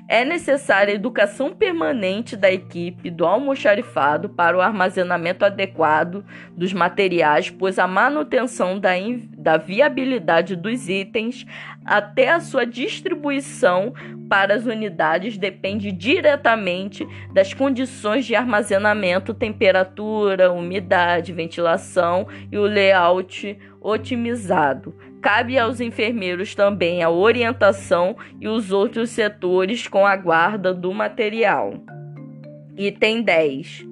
é 0.09 0.25
necessária 0.25 0.93
educação 0.93 1.53
permanente 1.53 2.37
da 2.37 2.51
equipe 2.51 3.11
do 3.11 3.27
almoxarifado 3.27 4.29
para 4.29 4.57
o 4.57 4.61
armazenamento 4.61 5.45
adequado 5.45 6.25
dos 6.57 6.73
materiais, 6.73 7.51
pois 7.51 7.79
a 7.79 7.87
manutenção 7.89 8.79
da, 8.79 8.93
da 9.37 9.57
viabilidade 9.57 10.55
dos 10.55 10.89
itens 10.89 11.45
até 11.85 12.31
a 12.31 12.41
sua 12.41 12.65
distribuição 12.65 13.93
para 14.29 14.55
as 14.55 14.65
unidades 14.67 15.39
depende 15.39 15.93
diretamente 15.93 17.07
das 17.33 17.55
condições 17.55 18.25
de 18.27 18.35
armazenamento, 18.35 19.33
temperatura, 19.33 20.53
umidade, 20.53 21.33
ventilação 21.33 22.27
e 22.51 22.59
o 22.59 22.63
layout 22.63 23.57
otimizado. 23.81 24.93
Cabe 25.27 25.59
aos 25.59 25.81
enfermeiros 25.81 26.55
também 26.55 27.03
a 27.03 27.11
orientação 27.11 28.17
e 28.41 28.47
os 28.47 28.71
outros 28.71 29.11
setores 29.11 29.89
com 29.89 30.07
a 30.07 30.15
guarda 30.15 30.73
do 30.73 30.95
material. 30.95 31.75
Item 32.77 33.23
10. 33.23 33.85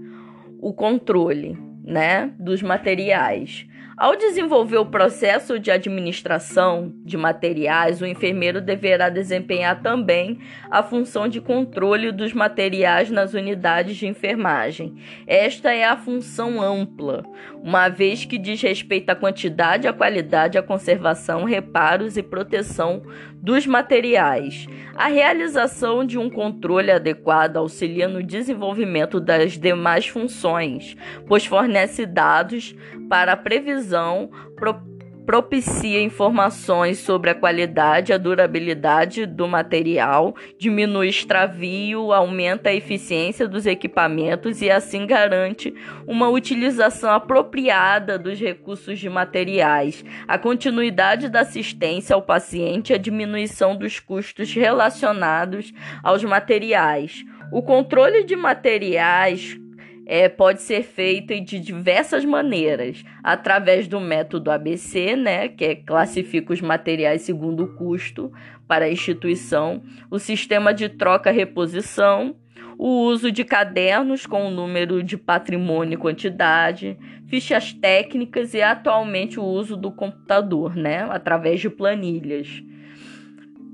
O 0.61 0.73
controle, 0.73 1.59
né, 1.83 2.31
dos 2.39 2.63
materiais. 2.63 3.67
Ao 3.97 4.17
desenvolver 4.17 4.79
o 4.79 4.87
processo 4.87 5.57
de 5.57 5.71
administração 5.71 6.93
de 7.05 7.17
materiais, 7.17 8.03
o 8.03 8.07
enfermeiro 8.07 8.61
deverá 8.61 9.09
desempenhar 9.09 9.83
também 9.83 10.41
a 10.69 10.83
função 10.83 11.29
de 11.29 11.41
controle 11.41 12.11
dos 12.11 12.33
materiais 12.33 13.09
nas 13.09 13.35
unidades 13.35 13.97
de 13.97 14.09
enfermagem. 14.09 14.97
Esta 15.29 15.73
é 15.73 15.85
a 15.85 15.97
função 15.97 16.61
ampla, 16.61 17.23
uma 17.63 17.89
vez 17.89 18.25
que 18.25 18.37
diz 18.37 18.61
respeito 18.61 19.11
à 19.11 19.15
quantidade, 19.15 19.87
à 19.87 19.93
qualidade, 19.93 20.59
à 20.59 20.63
conservação, 20.63 21.45
reparos 21.45 22.17
e 22.17 22.23
proteção 22.23 23.01
dos 23.45 23.67
materiais. 23.67 24.67
A 24.95 25.09
realização 25.09 26.03
de 26.03 26.17
um 26.17 26.31
controle 26.31 26.91
adequado 26.91 27.59
auxilia 27.59 28.09
no 28.09 28.23
desenvolvimento 28.23 29.21
das 29.21 29.59
demais 29.59 30.09
funções, 30.09 30.97
pois 31.27 31.45
fornece 31.45 32.07
dados 32.07 32.75
para 33.07 33.33
a 33.35 33.37
previsão, 33.37 34.31
pro, 34.57 34.81
propicia 35.27 36.03
informações 36.03 36.99
sobre 36.99 37.31
a 37.31 37.35
qualidade 37.35 38.13
e 38.13 38.15
a 38.15 38.19
durabilidade 38.19 39.27
do 39.27 39.49
material, 39.49 40.35
diminui 40.59 41.09
extravio, 41.09 42.13
aumenta 42.13 42.71
a 42.71 42.75
eficiência 42.75 43.49
dos 43.49 43.67
equipamentos 43.67 44.61
e 44.61 44.71
assim 44.71 45.07
garante 45.07 45.75
uma 46.07 46.29
utilização 46.29 47.11
apropriada 47.11 48.19
dos 48.19 48.39
recursos 48.39 48.99
de 48.99 49.09
materiais, 49.09 50.05
a 50.29 50.39
continuidade 50.39 51.29
da 51.29 51.41
assistência 51.41 52.15
ao 52.15 52.23
paciente 52.23 52.91
e 52.91 52.95
a 52.95 52.99
diminuição 52.99 53.75
dos 53.75 53.99
custos 53.99 54.53
relacionados 54.53 55.73
aos 56.03 56.23
materiais. 56.23 57.25
O 57.53 57.63
controle 57.63 58.25
de 58.25 58.37
materiais 58.37 59.59
é, 60.07 60.29
pode 60.29 60.63
ser 60.63 60.83
feito 60.83 61.39
de 61.41 61.59
diversas 61.59 62.25
maneiras, 62.25 63.05
através 63.23 63.89
do 63.89 64.01
método 64.01 64.51
ABC, 64.51 65.17
né, 65.17 65.49
que 65.49 65.65
é, 65.65 65.75
classifica 65.75 66.53
os 66.53 66.61
materiais 66.61 67.23
segundo 67.23 67.65
o 67.65 67.75
custo 67.75 68.33
para 68.69 68.87
a 68.87 68.91
instituição, 68.91 69.83
o 70.11 70.19
sistema 70.19 70.73
de 70.73 70.89
troca-reposição, 70.89 72.35
o 72.79 73.05
uso 73.05 73.31
de 73.31 73.45
cadernos 73.45 74.27
com 74.27 74.47
o 74.47 74.51
número 74.51 75.03
de 75.03 75.17
patrimônio 75.17 75.95
e 75.95 75.99
quantidade, 75.99 76.99
fichas 77.29 77.73
técnicas 77.73 78.53
e 78.53 78.63
atualmente 78.63 79.39
o 79.39 79.45
uso 79.45 79.77
do 79.77 79.91
computador, 79.93 80.75
né, 80.77 81.07
através 81.11 81.61
de 81.61 81.71
planilhas. 81.71 82.63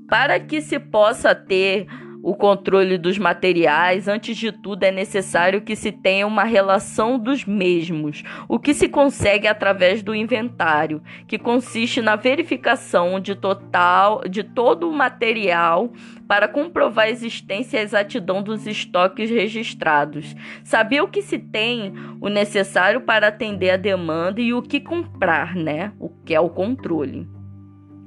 Para 0.08 0.40
que 0.40 0.60
se 0.60 0.78
possa 0.78 1.34
ter 1.34 1.86
o 2.22 2.34
controle 2.34 2.98
dos 2.98 3.18
materiais, 3.18 4.08
antes 4.08 4.36
de 4.36 4.52
tudo 4.52 4.84
é 4.84 4.90
necessário 4.90 5.60
que 5.60 5.74
se 5.74 5.90
tenha 5.90 6.26
uma 6.26 6.44
relação 6.44 7.18
dos 7.18 7.44
mesmos, 7.44 8.22
o 8.48 8.58
que 8.58 8.74
se 8.74 8.88
consegue 8.88 9.46
através 9.46 10.02
do 10.02 10.14
inventário, 10.14 11.02
que 11.26 11.38
consiste 11.38 12.00
na 12.02 12.16
verificação 12.16 13.18
de 13.20 13.34
total 13.34 14.22
de 14.28 14.42
todo 14.42 14.88
o 14.88 14.92
material 14.92 15.92
para 16.28 16.46
comprovar 16.46 17.06
a 17.06 17.10
existência 17.10 17.76
e 17.76 17.80
a 17.80 17.82
exatidão 17.82 18.42
dos 18.42 18.66
estoques 18.66 19.30
registrados. 19.30 20.34
Saber 20.62 21.00
o 21.00 21.08
que 21.08 21.22
se 21.22 21.38
tem, 21.38 21.92
o 22.20 22.28
necessário 22.28 23.00
para 23.00 23.28
atender 23.28 23.70
a 23.70 23.76
demanda 23.76 24.40
e 24.40 24.52
o 24.52 24.62
que 24.62 24.80
comprar, 24.80 25.56
né? 25.56 25.92
O 25.98 26.08
que 26.08 26.34
é 26.34 26.40
o 26.40 26.50
controle. 26.50 27.39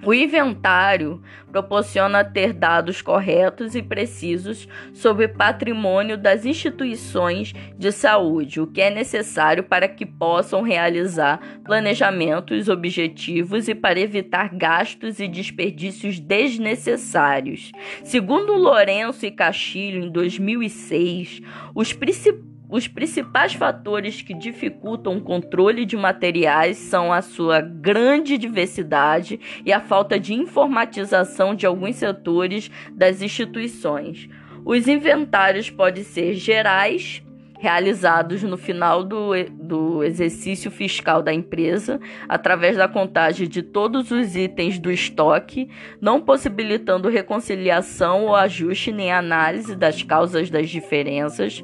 O 0.06 0.14
inventário 0.14 1.22
proporciona 1.50 2.26
ter 2.26 2.52
dados 2.52 3.02
corretos 3.02 3.74
e 3.74 3.82
precisos 3.82 4.68
sobre 4.94 5.30
patrimônio 5.30 6.18
das 6.18 6.46
instituições 6.46 7.54
de 7.78 7.90
saúde, 7.90 8.60
o 8.60 8.68
que 8.68 8.82
é 8.82 8.90
necessário 8.90 9.64
para 9.64 9.88
que 9.88 10.06
possam 10.06 10.62
realizar 10.62 11.40
planejamentos 11.64 12.68
objetivos 12.68 13.70
e 13.70 13.76
para 13.76 14.00
evitar 14.00 14.50
gastos 14.54 15.22
e 15.22 15.28
desperdícios 15.28 16.20
desnecessários. 16.20 17.72
Segundo 18.04 18.54
Lourenço 18.54 19.26
e 19.26 19.32
Castilho, 19.32 20.04
em 20.04 20.12
2006, 20.12 21.42
os 21.74 21.94
principais 21.94 22.53
os 22.74 22.88
principais 22.88 23.54
fatores 23.54 24.24
que 24.24 24.34
dificultam 24.34 25.18
o 25.18 25.22
controle 25.22 25.86
de 25.86 25.96
materiais 25.96 26.76
são 26.76 27.14
a 27.14 27.22
sua 27.22 27.62
grande 27.62 28.36
diversidade 28.36 29.40
e 29.64 29.72
a 29.72 29.80
falta 29.80 30.20
de 30.20 30.34
informatização 30.34 31.54
de 31.54 31.68
alguns 31.68 31.98
setores 31.98 32.72
das 32.92 33.22
instituições. 33.22 34.28
Os 34.66 34.88
inventários 34.88 35.70
podem 35.70 36.04
ser 36.04 36.34
gerais, 36.34 37.22
realizados 37.60 38.42
no 38.42 38.58
final 38.58 39.04
do, 39.04 39.34
do 39.52 40.04
exercício 40.04 40.72
fiscal 40.72 41.22
da 41.22 41.32
empresa, 41.32 42.00
através 42.28 42.76
da 42.76 42.88
contagem 42.88 43.48
de 43.48 43.62
todos 43.62 44.10
os 44.10 44.36
itens 44.36 44.80
do 44.80 44.92
estoque, 44.92 45.70
não 46.02 46.20
possibilitando 46.20 47.08
reconciliação 47.08 48.26
ou 48.26 48.36
ajuste 48.36 48.92
nem 48.92 49.12
análise 49.12 49.76
das 49.76 50.02
causas 50.02 50.50
das 50.50 50.72
diferenças 50.72 51.64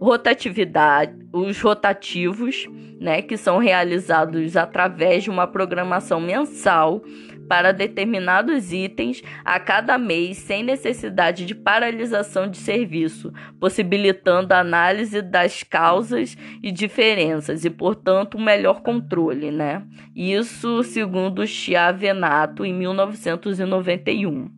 rotatividade, 0.00 1.14
os 1.32 1.60
rotativos, 1.60 2.66
né, 3.00 3.22
que 3.22 3.36
são 3.36 3.58
realizados 3.58 4.56
através 4.56 5.24
de 5.24 5.30
uma 5.30 5.46
programação 5.46 6.20
mensal 6.20 7.02
para 7.48 7.72
determinados 7.72 8.72
itens 8.72 9.22
a 9.44 9.58
cada 9.58 9.96
mês, 9.96 10.36
sem 10.36 10.62
necessidade 10.62 11.46
de 11.46 11.54
paralisação 11.54 12.48
de 12.48 12.58
serviço, 12.58 13.32
possibilitando 13.58 14.52
a 14.52 14.60
análise 14.60 15.22
das 15.22 15.62
causas 15.62 16.36
e 16.62 16.70
diferenças 16.70 17.64
e, 17.64 17.70
portanto, 17.70 18.36
um 18.36 18.44
melhor 18.44 18.82
controle, 18.82 19.50
né? 19.50 19.82
Isso 20.14 20.82
segundo 20.82 21.46
Chiavenato 21.46 22.64
em 22.64 22.74
1991. 22.74 24.57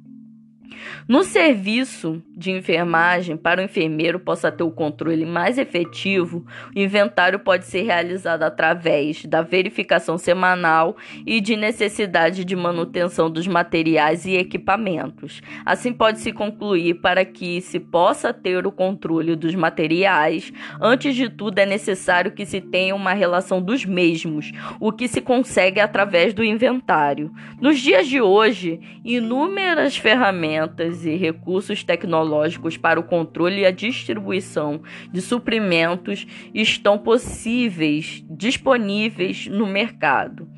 No 1.09 1.25
serviço 1.25 2.23
de 2.37 2.51
enfermagem, 2.51 3.37
para 3.37 3.61
o 3.61 3.65
enfermeiro 3.65 4.19
possa 4.19 4.51
ter 4.51 4.63
o 4.63 4.71
controle 4.71 5.27
mais 5.27 5.59
efetivo, 5.59 6.45
o 6.75 6.79
inventário 6.79 7.39
pode 7.39 7.65
ser 7.67 7.83
realizado 7.83 8.43
através 8.43 9.25
da 9.25 9.43
verificação 9.43 10.17
semanal 10.17 10.97
e 11.27 11.41
de 11.41 11.57
necessidade 11.57 12.45
de 12.45 12.55
manutenção 12.55 13.31
dos 13.31 13.47
materiais 13.47 14.25
e 14.25 14.37
equipamentos. 14.37 15.41
Assim, 15.65 15.93
pode-se 15.93 16.33
concluir 16.33 17.01
para 17.01 17.25
que 17.25 17.61
se 17.61 17.81
possa 17.81 18.33
ter 18.33 18.67
o 18.67 18.73
controle 18.73 19.35
dos 19.35 19.55
materiais, 19.55 20.53
antes 20.81 21.15
de 21.15 21.29
tudo 21.29 21.59
é 21.59 21.67
necessário 21.67 22.33
que 22.33 22.47
se 22.47 22.61
tenha 22.61 22.95
uma 22.95 23.13
relação 23.13 23.61
dos 23.61 23.85
mesmos, 23.85 24.53
o 24.79 24.93
que 24.93 25.09
se 25.09 25.21
consegue 25.21 25.81
através 25.81 26.33
do 26.33 26.45
inventário. 26.45 27.33
Nos 27.61 27.81
dias 27.81 28.07
de 28.07 28.21
hoje, 28.21 28.81
inúmeras 29.05 29.97
ferramentas 29.97 30.60
ferramentas 30.61 31.07
e 31.07 31.17
recursos 31.17 31.83
tecnológicos 31.83 32.77
para 32.77 33.01
o 33.01 33.05
controle 33.05 33.63
e 33.63 33.67
a 33.67 33.71
distribuição 33.71 34.83
de 35.13 35.21
suprimentos 35.21 36.27
estão 36.55 36.99
possíveis, 36.99 38.25
disponíveis 38.29 39.47
no 39.47 39.67
mercado. 39.67 40.49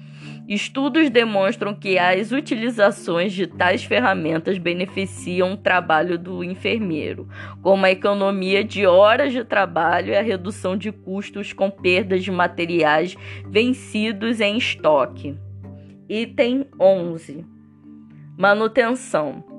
Estudos 0.49 1.09
demonstram 1.09 1.73
que 1.73 1.99
as 1.99 2.33
utilizações 2.33 3.33
de 3.33 3.47
tais 3.47 3.85
ferramentas 3.85 4.59
beneficiam 4.59 5.53
o 5.53 5.57
trabalho 5.57 6.19
do 6.19 6.43
enfermeiro, 6.43 7.29
como 7.63 7.87
a 7.87 7.91
economia 7.91 8.65
de 8.65 8.85
horas 8.85 9.33
de 9.33 9.45
trabalho 9.45 10.11
e 10.11 10.17
a 10.17 10.23
redução 10.23 10.77
de 10.77 10.91
custos 10.91 11.53
com 11.53 11.71
perdas 11.71 12.25
de 12.25 12.31
materiais 12.31 13.17
vencidos 13.47 14.41
em 14.41 14.59
estoque. 14.59 15.37
Item 16.09 16.67
11. 16.79 17.47
Manutenção 18.37 19.52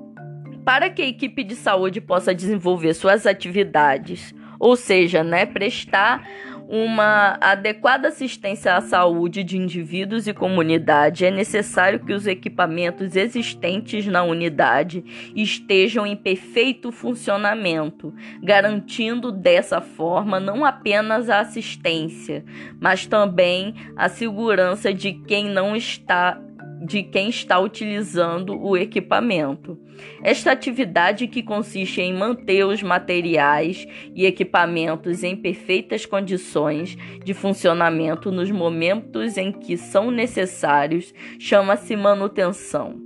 para 0.64 0.88
que 0.90 1.02
a 1.02 1.06
equipe 1.06 1.44
de 1.44 1.54
saúde 1.54 2.00
possa 2.00 2.34
desenvolver 2.34 2.94
suas 2.94 3.26
atividades, 3.26 4.34
ou 4.58 4.76
seja, 4.76 5.22
né, 5.22 5.44
prestar 5.44 6.26
uma 6.66 7.36
adequada 7.40 8.08
assistência 8.08 8.74
à 8.74 8.80
saúde 8.80 9.44
de 9.44 9.58
indivíduos 9.58 10.26
e 10.26 10.32
comunidade, 10.32 11.26
é 11.26 11.30
necessário 11.30 12.00
que 12.00 12.12
os 12.12 12.26
equipamentos 12.26 13.16
existentes 13.16 14.06
na 14.06 14.22
unidade 14.22 15.04
estejam 15.36 16.06
em 16.06 16.16
perfeito 16.16 16.90
funcionamento, 16.90 18.14
garantindo 18.42 19.30
dessa 19.30 19.80
forma 19.80 20.40
não 20.40 20.64
apenas 20.64 21.28
a 21.28 21.40
assistência, 21.40 22.44
mas 22.80 23.06
também 23.06 23.74
a 23.94 24.08
segurança 24.08 24.92
de 24.92 25.12
quem 25.12 25.44
não 25.44 25.76
está 25.76 26.40
de 26.84 27.02
quem 27.02 27.30
está 27.30 27.58
utilizando 27.58 28.60
o 28.60 28.76
equipamento. 28.76 29.78
Esta 30.22 30.52
atividade, 30.52 31.26
que 31.26 31.42
consiste 31.42 32.02
em 32.02 32.12
manter 32.12 32.64
os 32.66 32.82
materiais 32.82 33.86
e 34.14 34.26
equipamentos 34.26 35.22
em 35.22 35.34
perfeitas 35.34 36.04
condições 36.04 36.96
de 37.24 37.32
funcionamento 37.32 38.30
nos 38.30 38.50
momentos 38.50 39.38
em 39.38 39.50
que 39.50 39.76
são 39.78 40.10
necessários, 40.10 41.14
chama-se 41.38 41.96
manutenção. 41.96 43.03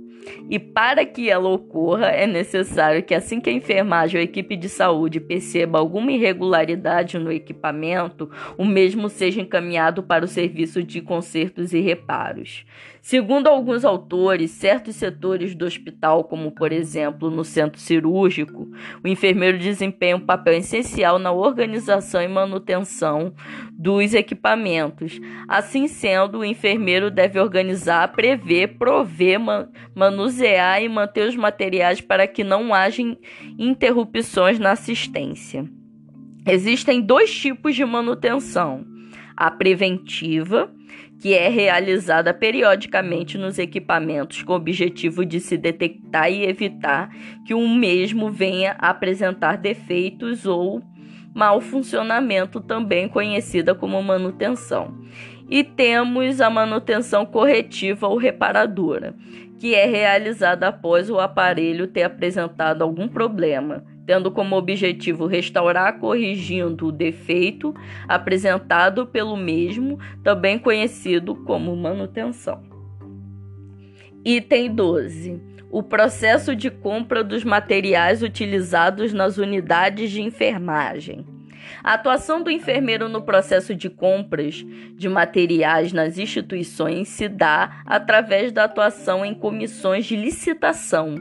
E 0.49 0.57
para 0.57 1.05
que 1.05 1.29
ela 1.29 1.49
ocorra, 1.49 2.07
é 2.07 2.25
necessário 2.25 3.03
que, 3.03 3.13
assim 3.13 3.39
que 3.39 3.49
a 3.49 3.53
enfermagem 3.53 4.19
ou 4.19 4.21
a 4.21 4.23
equipe 4.23 4.55
de 4.55 4.69
saúde 4.69 5.19
perceba 5.19 5.79
alguma 5.79 6.11
irregularidade 6.11 7.17
no 7.19 7.31
equipamento, 7.31 8.29
o 8.57 8.65
mesmo 8.65 9.09
seja 9.09 9.41
encaminhado 9.41 10.03
para 10.03 10.25
o 10.25 10.27
serviço 10.27 10.83
de 10.83 11.01
consertos 11.01 11.73
e 11.73 11.79
reparos. 11.79 12.65
Segundo 13.01 13.47
alguns 13.47 13.85
autores, 13.85 14.51
certos 14.51 14.95
setores 14.95 15.55
do 15.55 15.65
hospital, 15.65 16.25
como 16.25 16.51
por 16.51 16.71
exemplo 16.71 17.29
no 17.29 17.45
centro 17.45 17.79
cirúrgico, 17.79 18.67
o 19.03 19.07
enfermeiro 19.07 19.57
desempenha 19.57 20.17
um 20.17 20.19
papel 20.19 20.55
essencial 20.55 21.17
na 21.17 21.31
organização 21.31 22.21
e 22.21 22.27
manutenção 22.27 23.33
dos 23.71 24.13
equipamentos. 24.13 25.19
Assim 25.47 25.87
sendo, 25.87 26.39
o 26.39 26.45
enfermeiro 26.45 27.09
deve 27.09 27.39
organizar, 27.39 28.09
prever, 28.09 28.77
prover, 28.77 29.39
manusear 30.19 30.83
e 30.83 30.89
manter 30.89 31.29
os 31.29 31.35
materiais 31.35 32.01
para 32.01 32.27
que 32.27 32.43
não 32.43 32.73
haja 32.73 33.01
interrupções 33.57 34.59
na 34.59 34.71
assistência. 34.71 35.65
Existem 36.45 37.01
dois 37.01 37.33
tipos 37.33 37.75
de 37.75 37.85
manutenção: 37.85 38.85
a 39.35 39.49
preventiva 39.49 40.71
que 41.21 41.33
é 41.33 41.49
realizada 41.49 42.33
periodicamente 42.33 43.37
nos 43.37 43.59
equipamentos 43.59 44.41
com 44.41 44.53
o 44.53 44.55
objetivo 44.55 45.25
de 45.25 45.39
se 45.41 45.57
detectar 45.57 46.31
e 46.31 46.45
evitar 46.45 47.09
que 47.45 47.53
o 47.53 47.67
mesmo 47.67 48.31
venha 48.31 48.71
apresentar 48.79 49.57
defeitos 49.57 50.45
ou 50.45 50.81
mau 51.35 51.59
funcionamento, 51.59 52.61
também 52.61 53.07
conhecida 53.07 53.75
como 53.75 54.01
manutenção. 54.01 54.97
E 55.49 55.63
temos 55.63 56.39
a 56.39 56.49
manutenção 56.49 57.25
corretiva 57.25 58.07
ou 58.07 58.17
reparadora, 58.17 59.15
que 59.59 59.75
é 59.75 59.85
realizada 59.85 60.69
após 60.69 61.09
o 61.09 61.19
aparelho 61.19 61.85
ter 61.85 62.03
apresentado 62.03 62.81
algum 62.81 63.09
problema, 63.09 63.83
tendo 64.05 64.31
como 64.31 64.55
objetivo 64.55 65.27
restaurar 65.27 65.99
corrigindo 65.99 66.87
o 66.87 66.91
defeito 66.91 67.75
apresentado 68.07 69.05
pelo 69.05 69.35
mesmo, 69.35 69.99
também 70.23 70.57
conhecido 70.57 71.35
como 71.35 71.75
manutenção. 71.75 72.63
Item 74.23 74.73
12. 74.73 75.41
O 75.69 75.83
processo 75.83 76.55
de 76.55 76.71
compra 76.71 77.23
dos 77.23 77.43
materiais 77.43 78.23
utilizados 78.23 79.13
nas 79.13 79.37
unidades 79.37 80.09
de 80.09 80.21
enfermagem. 80.21 81.25
A 81.83 81.93
atuação 81.93 82.41
do 82.41 82.49
enfermeiro 82.49 83.09
no 83.09 83.21
processo 83.21 83.73
de 83.75 83.89
compras 83.89 84.65
de 84.95 85.09
materiais 85.09 85.93
nas 85.93 86.17
instituições 86.17 87.07
se 87.07 87.27
dá 87.27 87.81
através 87.85 88.51
da 88.51 88.65
atuação 88.65 89.25
em 89.25 89.33
comissões 89.33 90.05
de 90.05 90.15
licitação 90.15 91.15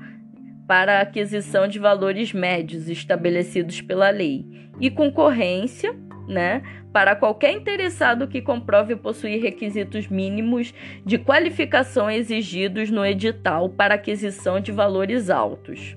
para 0.67 0.99
a 0.99 1.03
aquisição 1.03 1.69
de 1.69 1.79
valores 1.79 2.33
médios 2.33 2.89
estabelecidos 2.89 3.81
pela 3.81 4.09
lei, 4.11 4.47
e 4.81 4.91
concorrência, 4.91 5.95
né, 6.27 6.63
para 6.93 7.15
qualquer 7.17 7.53
interessado 7.53 8.29
que 8.29 8.41
comprove 8.41 8.97
possuir 8.97 9.43
requisitos 9.43 10.09
mínimos 10.09 10.73
de 11.05 11.19
qualificação 11.19 12.11
exigidos 12.11 12.91
no 12.91 13.05
edital 13.05 13.69
para 13.69 13.95
aquisição 13.95 14.61
de 14.61 14.73
valores 14.73 15.31
altos. 15.31 15.97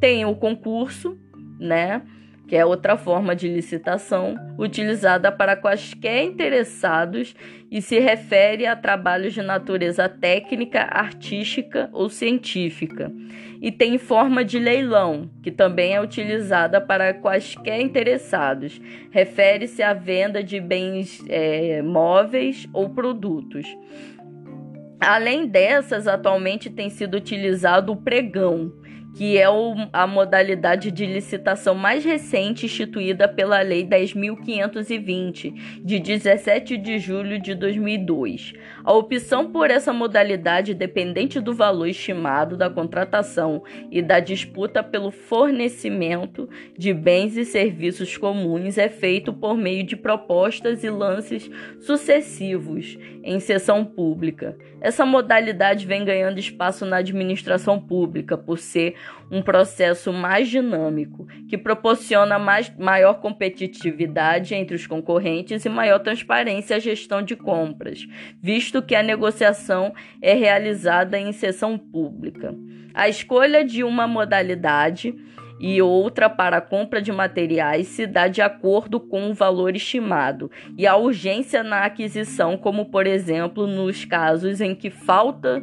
Tem 0.00 0.24
o 0.24 0.34
concurso, 0.34 1.18
né? 1.60 2.02
que 2.52 2.56
é 2.56 2.66
outra 2.66 2.98
forma 2.98 3.34
de 3.34 3.48
licitação 3.48 4.34
utilizada 4.58 5.32
para 5.32 5.56
quaisquer 5.56 6.22
interessados 6.22 7.34
e 7.70 7.80
se 7.80 7.98
refere 7.98 8.66
a 8.66 8.76
trabalhos 8.76 9.32
de 9.32 9.40
natureza 9.40 10.06
técnica, 10.06 10.82
artística 10.82 11.88
ou 11.94 12.10
científica. 12.10 13.10
E 13.62 13.70
tem 13.70 13.96
forma 13.96 14.44
de 14.44 14.58
leilão, 14.58 15.30
que 15.40 15.52
também 15.52 15.94
é 15.94 16.00
utilizada 16.00 16.80
para 16.80 17.14
quaisquer 17.14 17.80
interessados. 17.80 18.80
Refere-se 19.12 19.84
à 19.84 19.94
venda 19.94 20.42
de 20.42 20.58
bens 20.58 21.22
é, 21.28 21.80
móveis 21.80 22.68
ou 22.72 22.90
produtos. 22.90 23.64
Além 25.00 25.46
dessas, 25.46 26.08
atualmente 26.08 26.68
tem 26.68 26.90
sido 26.90 27.16
utilizado 27.16 27.92
o 27.92 27.96
pregão 27.96 28.72
que 29.14 29.36
é 29.36 29.44
a 29.92 30.06
modalidade 30.06 30.90
de 30.90 31.04
licitação 31.04 31.74
mais 31.74 32.04
recente 32.04 32.66
instituída 32.66 33.28
pela 33.28 33.60
Lei 33.60 33.86
10.520, 33.86 35.82
de 35.84 35.98
17 35.98 36.78
de 36.78 36.98
julho 36.98 37.38
de 37.38 37.54
2002. 37.54 38.54
A 38.84 38.92
opção 38.92 39.50
por 39.50 39.70
essa 39.70 39.92
modalidade, 39.92 40.74
dependente 40.74 41.40
do 41.40 41.54
valor 41.54 41.86
estimado 41.86 42.56
da 42.56 42.68
contratação 42.68 43.62
e 43.90 44.02
da 44.02 44.18
disputa 44.18 44.82
pelo 44.82 45.10
fornecimento 45.10 46.48
de 46.76 46.92
bens 46.92 47.36
e 47.36 47.44
serviços 47.44 48.16
comuns, 48.16 48.78
é 48.78 48.88
feito 48.88 49.32
por 49.32 49.56
meio 49.56 49.84
de 49.84 49.96
propostas 49.96 50.82
e 50.82 50.90
lances 50.90 51.48
sucessivos 51.80 52.98
em 53.22 53.38
sessão 53.38 53.84
pública. 53.84 54.56
Essa 54.80 55.06
modalidade 55.06 55.86
vem 55.86 56.04
ganhando 56.04 56.40
espaço 56.40 56.84
na 56.84 56.96
administração 56.96 57.80
pública 57.80 58.36
por 58.36 58.58
ser 58.58 58.96
um 59.32 59.40
processo 59.40 60.12
mais 60.12 60.50
dinâmico, 60.50 61.26
que 61.48 61.56
proporciona 61.56 62.38
mais, 62.38 62.70
maior 62.78 63.14
competitividade 63.14 64.54
entre 64.54 64.76
os 64.76 64.86
concorrentes 64.86 65.64
e 65.64 65.70
maior 65.70 66.00
transparência 66.00 66.76
à 66.76 66.78
gestão 66.78 67.22
de 67.22 67.34
compras, 67.34 68.06
visto 68.42 68.82
que 68.82 68.94
a 68.94 69.02
negociação 69.02 69.94
é 70.20 70.34
realizada 70.34 71.18
em 71.18 71.32
sessão 71.32 71.78
pública. 71.78 72.54
A 72.92 73.08
escolha 73.08 73.64
de 73.64 73.82
uma 73.82 74.06
modalidade 74.06 75.14
e 75.58 75.80
outra 75.80 76.28
para 76.28 76.58
a 76.58 76.60
compra 76.60 77.00
de 77.00 77.10
materiais 77.10 77.86
se 77.86 78.06
dá 78.06 78.28
de 78.28 78.42
acordo 78.42 79.00
com 79.00 79.30
o 79.30 79.34
valor 79.34 79.74
estimado 79.74 80.50
e 80.76 80.86
a 80.86 80.96
urgência 80.96 81.62
na 81.62 81.84
aquisição, 81.84 82.58
como 82.58 82.86
por 82.86 83.06
exemplo 83.06 83.66
nos 83.66 84.04
casos 84.04 84.60
em 84.60 84.74
que 84.74 84.90
falta 84.90 85.62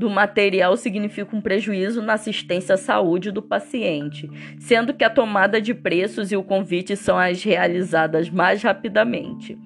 do 0.00 0.08
material 0.08 0.78
significa 0.78 1.36
um 1.36 1.42
prejuízo 1.42 2.00
na 2.00 2.14
assistência 2.14 2.74
à 2.74 2.78
saúde 2.78 3.30
do 3.30 3.42
paciente, 3.42 4.30
sendo 4.58 4.94
que 4.94 5.04
a 5.04 5.10
tomada 5.10 5.60
de 5.60 5.74
preços 5.74 6.32
e 6.32 6.36
o 6.36 6.42
convite 6.42 6.96
são 6.96 7.18
as 7.18 7.44
realizadas 7.44 8.30
mais 8.30 8.62
rapidamente. 8.62 9.58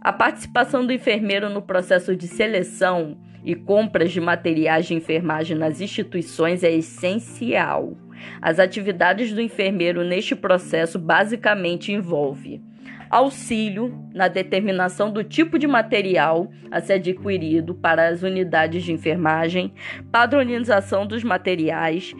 A 0.00 0.14
participação 0.14 0.86
do 0.86 0.94
enfermeiro 0.94 1.50
no 1.50 1.60
processo 1.60 2.16
de 2.16 2.26
seleção 2.26 3.18
e 3.44 3.54
compras 3.54 4.12
de 4.12 4.18
materiais 4.18 4.86
de 4.86 4.94
enfermagem 4.94 5.54
nas 5.54 5.82
instituições 5.82 6.64
é 6.64 6.72
essencial. 6.72 7.98
As 8.40 8.58
atividades 8.58 9.30
do 9.30 9.42
enfermeiro 9.42 10.02
neste 10.02 10.34
processo 10.34 10.98
basicamente 10.98 11.92
envolvem 11.92 12.62
auxílio 13.10 13.92
na 14.14 14.28
determinação 14.28 15.10
do 15.10 15.24
tipo 15.24 15.58
de 15.58 15.66
material 15.66 16.50
a 16.70 16.80
ser 16.80 16.94
adquirido 16.94 17.74
para 17.74 18.08
as 18.08 18.22
unidades 18.22 18.84
de 18.84 18.92
enfermagem, 18.92 19.72
padronização 20.10 21.06
dos 21.06 21.22
materiais, 21.22 22.14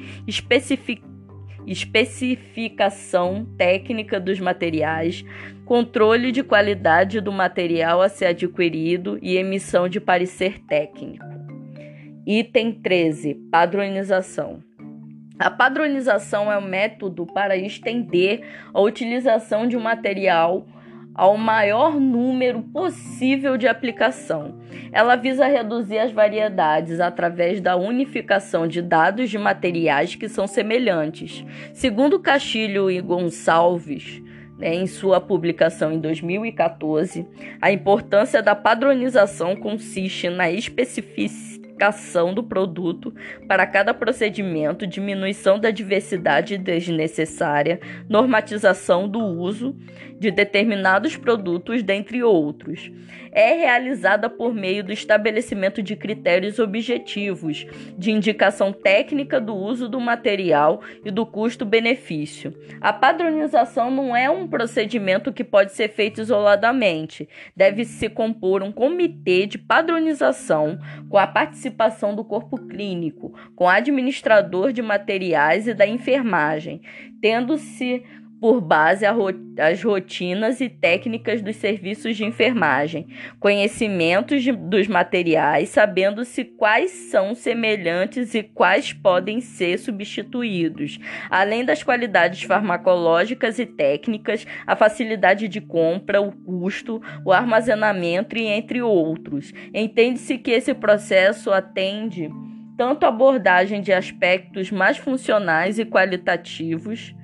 especificação 1.67 3.47
técnica 3.57 4.21
dos 4.21 4.39
materiais, 4.39 5.25
controle 5.65 6.31
de 6.31 6.43
qualidade 6.43 7.21
do 7.21 7.33
material 7.33 8.01
a 8.01 8.09
ser 8.09 8.27
adquirido 8.27 9.19
e 9.21 9.37
emissão 9.37 9.89
de 9.89 10.01
parecer 10.01 10.61
técnico. 10.61 11.25
Item 12.27 12.73
13. 12.73 13.35
Padronização. 13.51 14.61
A 15.39 15.51
padronização 15.51 16.51
é 16.51 16.57
um 16.57 16.67
método 16.67 17.27
para 17.27 17.57
estender 17.57 18.43
a 18.73 18.81
utilização 18.81 19.69
de 19.69 19.77
um 19.77 19.81
material 19.81 20.67
ao 21.17 21.39
maior 21.39 21.99
número 21.99 22.63
possível 22.63 23.57
de 23.57 23.67
aplicação. 23.67 24.55
Ela 24.93 25.17
visa 25.17 25.47
reduzir 25.47 25.99
as 25.99 26.13
variedades 26.13 27.01
através 27.01 27.61
da 27.61 27.75
unificação 27.75 28.69
de 28.69 28.83
dados 28.83 29.31
de 29.31 29.39
materiais 29.39 30.15
que 30.15 30.29
são 30.29 30.47
semelhantes. 30.47 31.45
Segundo 31.73 32.21
Castilho 32.21 32.91
e 32.91 33.01
Gonçalves, 33.01 34.23
né, 34.59 34.75
em 34.75 34.87
sua 34.87 35.19
publicação 35.19 35.91
em 35.91 35.99
2014, 35.99 37.27
a 37.61 37.73
importância 37.73 38.43
da 38.43 38.55
padronização 38.55 39.57
consiste 39.57 40.29
na 40.29 40.45
simplificação 40.51 42.33
do 42.33 42.43
produto 42.43 43.15
para 43.47 43.67
cada 43.67 43.93
procedimento, 43.93 44.87
diminuição 44.87 45.59
da 45.59 45.71
diversidade 45.71 46.57
desnecessária, 46.57 47.81
normatização 48.09 49.07
do 49.07 49.21
uso 49.21 49.77
de 50.19 50.31
determinados 50.31 51.17
produtos, 51.17 51.83
dentre 51.83 52.23
outros. 52.23 52.91
É 53.33 53.53
realizada 53.53 54.31
por 54.31 54.55
meio 54.55 54.83
do 54.83 54.93
estabelecimento 54.93 55.83
de 55.83 55.95
critérios 55.95 56.59
objetivos, 56.59 57.67
de 57.97 58.11
indicação 58.11 58.73
técnica 58.73 59.41
do 59.41 59.55
uso 59.55 59.89
do 59.89 60.01
material 60.01 60.81
e 61.05 61.11
do 61.11 61.27
custo-benefício. 61.27 62.55
A 62.81 62.93
padronização 62.93 63.91
não 63.91 64.17
é 64.17 64.31
um 64.31 64.49
procedimento 64.49 65.33
que 65.33 65.45
pode 65.45 65.73
ser 65.73 65.89
feito 65.89 66.21
isoladamente. 66.21 67.29
Deve-se 67.55 68.09
compor 68.09 68.63
um 68.63 68.73
comitê 68.73 69.47
de 69.47 69.59
padronização 69.59 70.79
com 71.09 71.19
a 71.19 71.27
participação 71.27 72.15
do 72.15 72.25
corpo 72.25 72.57
clínico, 72.67 73.35
com 73.55 73.69
administrador 73.69 74.73
de 74.73 74.83
materiais 74.83 75.69
e 75.69 75.75
da 75.75 75.87
enfermagem, 75.87 76.81
tendo-se 77.21 78.03
por 78.41 78.61
base 78.61 79.05
as 79.07 79.83
rotinas 79.83 80.61
e 80.61 80.69
técnicas 80.69 81.41
dos 81.41 81.57
serviços 81.57 82.17
de 82.17 82.25
enfermagem, 82.25 83.07
conhecimentos 83.41 84.43
de, 84.43 84.53
dos 84.53 84.87
materiais, 84.87 85.71
sabendo-se 85.71 86.45
quais 86.45 86.91
são 86.91 87.35
semelhantes 87.35 88.35
e 88.35 88.43
quais 88.43 88.93
podem 88.93 89.41
ser 89.41 89.79
substituídos, 89.79 90.99
além 91.31 91.65
das 91.65 91.83
qualidades 91.83 92.43
farmacológicas 92.43 93.59
e 93.59 93.67
técnicas, 93.67 94.47
a 94.67 94.77
facilidade 94.77 95.49
de 95.49 95.61
compra, 95.61 96.21
o 96.21 96.33
custo, 96.33 97.01
o 97.25 97.33
armazenamento 97.33 98.37
e 98.37 98.47
entre 98.47 98.83
outros. 98.83 99.53
Entende-se 99.73 100.37
que 100.39 100.51
esse 100.51 100.75
processo 100.75 101.51
atende 101.51 102.29
tanto 102.77 103.05
a 103.07 103.09
abordagem 103.09 103.81
de 103.81 103.93
aspectos 103.93 104.71
mais 104.71 104.99
funcionais 104.99 105.79
e 105.79 105.85
qualitativos 105.87 107.15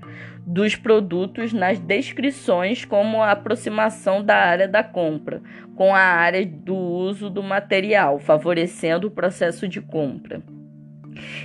dos 0.47 0.75
produtos 0.75 1.53
nas 1.53 1.79
descrições, 1.79 2.85
como 2.85 3.23
a 3.23 3.31
aproximação 3.31 4.23
da 4.23 4.37
área 4.37 4.69
da 4.69 4.83
compra 4.83 5.41
com 5.77 5.95
a 5.95 6.01
área 6.01 6.45
do 6.45 6.75
uso 6.75 7.31
do 7.31 7.43
material, 7.43 8.19
favorecendo 8.19 9.09
o 9.09 9.11
processo 9.11 9.67
de 9.67 9.81
compra. 9.81 10.43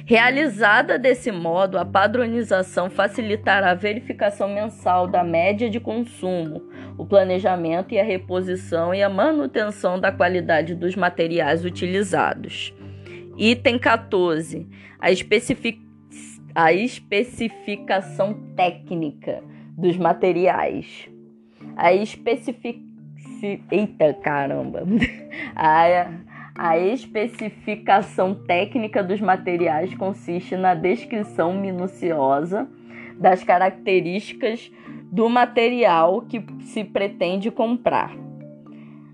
Realizada 0.05 0.97
desse 0.97 1.31
modo, 1.31 1.77
a 1.77 1.85
padronização 1.85 2.89
facilitará 2.89 3.71
a 3.71 3.75
verificação 3.75 4.47
mensal 4.47 5.07
da 5.07 5.23
média 5.23 5.69
de 5.69 5.79
consumo, 5.79 6.63
o 6.97 7.05
planejamento 7.05 7.93
e 7.93 7.99
a 7.99 8.03
reposição 8.03 8.93
e 8.93 9.03
a 9.03 9.09
manutenção 9.09 9.99
da 9.99 10.11
qualidade 10.11 10.73
dos 10.73 10.95
materiais 10.95 11.65
utilizados. 11.65 12.73
Item 13.37 13.77
14. 13.77 14.67
A 14.99 15.11
especificação 15.11 15.86
a 16.57 16.73
especificação 16.73 18.33
técnica 18.55 19.43
dos 19.77 19.95
materiais. 19.95 21.07
A 21.75 21.93
especific... 21.93 22.83
Eita 23.69 24.15
caramba! 24.15 24.81
A, 25.55 26.09
a 26.55 26.79
especificação 26.79 28.33
técnica 28.33 29.03
dos 29.03 29.21
materiais 29.21 29.93
consiste 29.93 30.55
na 30.55 30.73
descrição 30.73 31.53
minuciosa 31.53 32.67
das 33.19 33.43
características 33.43 34.71
do 35.11 35.29
material 35.29 36.23
que 36.23 36.43
se 36.61 36.83
pretende 36.83 37.51
comprar. 37.51 38.11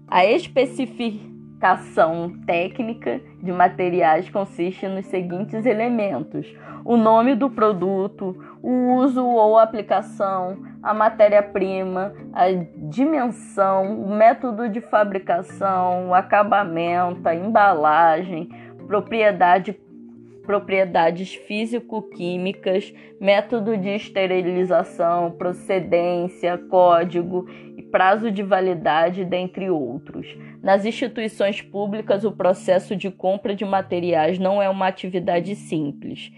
A 0.08 0.26
especificação 0.26 1.33
técnica 2.46 3.22
de 3.42 3.52
materiais 3.52 4.30
consiste 4.30 4.86
nos 4.86 5.06
seguintes 5.06 5.66
elementos: 5.66 6.46
o 6.84 6.98
nome 6.98 7.36
do 7.36 7.50
produto, 7.50 8.36
o 8.62 8.96
uso 8.96 9.26
ou 9.26 9.58
aplicação, 9.58 10.58
a 10.82 10.94
matéria-prima, 10.94 12.14
a 12.34 12.48
dimensão, 12.90 14.04
o 14.04 14.14
método 14.14 14.68
de 14.68 14.82
fabricação, 14.82 16.10
o 16.10 16.14
acabamento, 16.14 17.28
a 17.28 17.34
embalagem, 17.34 18.50
propriedade, 18.86 19.80
propriedades 20.46 21.34
físico-químicas, 21.34 22.94
método 23.20 23.76
de 23.78 23.90
esterilização, 23.90 25.32
procedência, 25.32 26.58
código 26.58 27.48
e 27.78 27.82
prazo 27.82 28.30
de 28.30 28.44
validade, 28.44 29.26
dentre 29.26 29.70
outros. 29.70 30.38
Nas 30.62 30.86
instituições 30.86 31.62
públicas, 31.62 32.24
o 32.24 32.32
processo 32.32 32.96
de 32.96 33.10
compra 33.10 33.56
de 33.56 33.66
materiais 33.66 34.38
não 34.38 34.62
é 34.62 34.70
uma 34.70 34.88
atividade 34.88 35.56
simples 35.56 36.32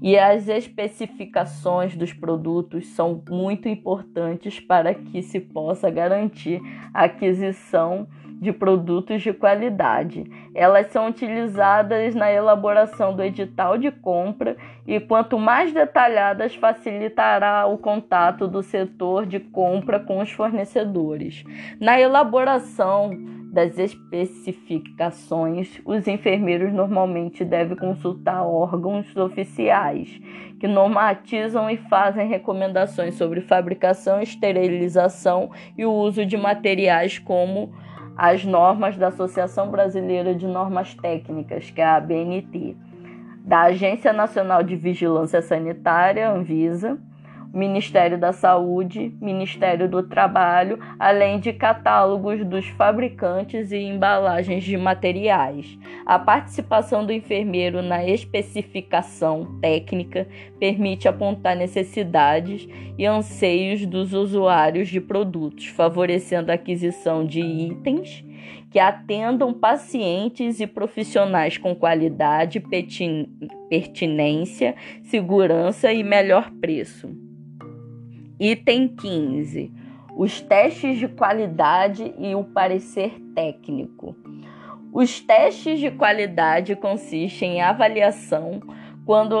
e 0.00 0.18
as 0.18 0.48
especificações 0.48 1.96
dos 1.96 2.12
produtos 2.12 2.88
são 2.88 3.22
muito 3.28 3.68
importantes 3.68 4.60
para 4.60 4.94
que 4.94 5.22
se 5.22 5.40
possa 5.40 5.90
garantir 5.90 6.60
a 6.92 7.04
aquisição 7.04 8.06
de 8.40 8.52
produtos 8.52 9.22
de 9.22 9.32
qualidade. 9.32 10.24
Elas 10.54 10.88
são 10.88 11.08
utilizadas 11.08 12.14
na 12.14 12.30
elaboração 12.30 13.14
do 13.14 13.22
edital 13.22 13.78
de 13.78 13.90
compra 13.90 14.56
e, 14.86 15.00
quanto 15.00 15.38
mais 15.38 15.72
detalhadas, 15.72 16.54
facilitará 16.54 17.66
o 17.66 17.78
contato 17.78 18.46
do 18.46 18.62
setor 18.62 19.26
de 19.26 19.40
compra 19.40 19.98
com 19.98 20.20
os 20.20 20.30
fornecedores. 20.30 21.44
Na 21.80 21.98
elaboração 21.98 23.10
das 23.52 23.78
especificações, 23.78 25.80
os 25.84 26.06
enfermeiros 26.06 26.72
normalmente 26.74 27.42
devem 27.42 27.76
consultar 27.76 28.42
órgãos 28.42 29.16
oficiais 29.16 30.20
que 30.60 30.68
normatizam 30.68 31.70
e 31.70 31.76
fazem 31.76 32.28
recomendações 32.28 33.14
sobre 33.14 33.40
fabricação, 33.40 34.20
esterilização 34.20 35.50
e 35.76 35.86
o 35.86 35.92
uso 35.92 36.26
de 36.26 36.36
materiais 36.36 37.18
como 37.18 37.72
as 38.16 38.44
normas 38.44 38.96
da 38.96 39.08
Associação 39.08 39.70
Brasileira 39.70 40.34
de 40.34 40.46
Normas 40.46 40.94
Técnicas, 40.94 41.70
que 41.70 41.80
é 41.80 41.84
a 41.84 41.96
ABNT, 41.96 42.76
da 43.44 43.62
Agência 43.62 44.12
Nacional 44.12 44.62
de 44.62 44.74
Vigilância 44.74 45.42
Sanitária, 45.42 46.30
Anvisa, 46.30 46.98
Ministério 47.56 48.18
da 48.18 48.34
Saúde, 48.34 49.14
Ministério 49.18 49.88
do 49.88 50.02
Trabalho, 50.02 50.78
além 50.98 51.40
de 51.40 51.54
catálogos 51.54 52.44
dos 52.44 52.66
fabricantes 52.66 53.72
e 53.72 53.78
embalagens 53.78 54.62
de 54.62 54.76
materiais. 54.76 55.78
A 56.04 56.18
participação 56.18 57.06
do 57.06 57.14
enfermeiro 57.14 57.80
na 57.80 58.06
especificação 58.06 59.58
técnica 59.58 60.28
permite 60.60 61.08
apontar 61.08 61.56
necessidades 61.56 62.68
e 62.98 63.06
anseios 63.06 63.86
dos 63.86 64.12
usuários 64.12 64.90
de 64.90 65.00
produtos, 65.00 65.64
favorecendo 65.68 66.52
a 66.52 66.56
aquisição 66.56 67.24
de 67.24 67.40
itens 67.40 68.22
que 68.70 68.78
atendam 68.78 69.54
pacientes 69.54 70.60
e 70.60 70.66
profissionais 70.66 71.56
com 71.56 71.74
qualidade, 71.74 72.62
pertinência, 73.70 74.74
segurança 75.04 75.90
e 75.90 76.04
melhor 76.04 76.50
preço. 76.60 77.25
Item 78.38 78.88
15. 78.88 79.72
Os 80.14 80.42
testes 80.42 80.98
de 80.98 81.08
qualidade 81.08 82.14
e 82.18 82.34
o 82.34 82.44
parecer 82.44 83.18
técnico. 83.34 84.14
Os 84.92 85.20
testes 85.20 85.80
de 85.80 85.90
qualidade 85.90 86.76
consistem 86.76 87.56
em 87.56 87.62
avaliação 87.62 88.60
quando 89.06 89.36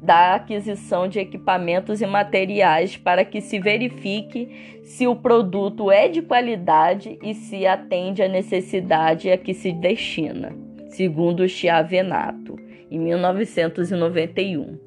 da 0.00 0.34
aquisição 0.34 1.08
de 1.08 1.18
equipamentos 1.18 2.02
e 2.02 2.06
materiais 2.06 2.96
para 2.96 3.24
que 3.24 3.40
se 3.40 3.58
verifique 3.58 4.80
se 4.82 5.08
o 5.08 5.16
produto 5.16 5.90
é 5.90 6.08
de 6.08 6.22
qualidade 6.22 7.18
e 7.22 7.34
se 7.34 7.66
atende 7.66 8.22
à 8.22 8.28
necessidade 8.28 9.30
a 9.30 9.38
que 9.38 9.54
se 9.54 9.72
destina, 9.72 10.54
segundo 10.88 11.48
Chiavenato, 11.48 12.56
em 12.90 12.98
1991. 12.98 14.78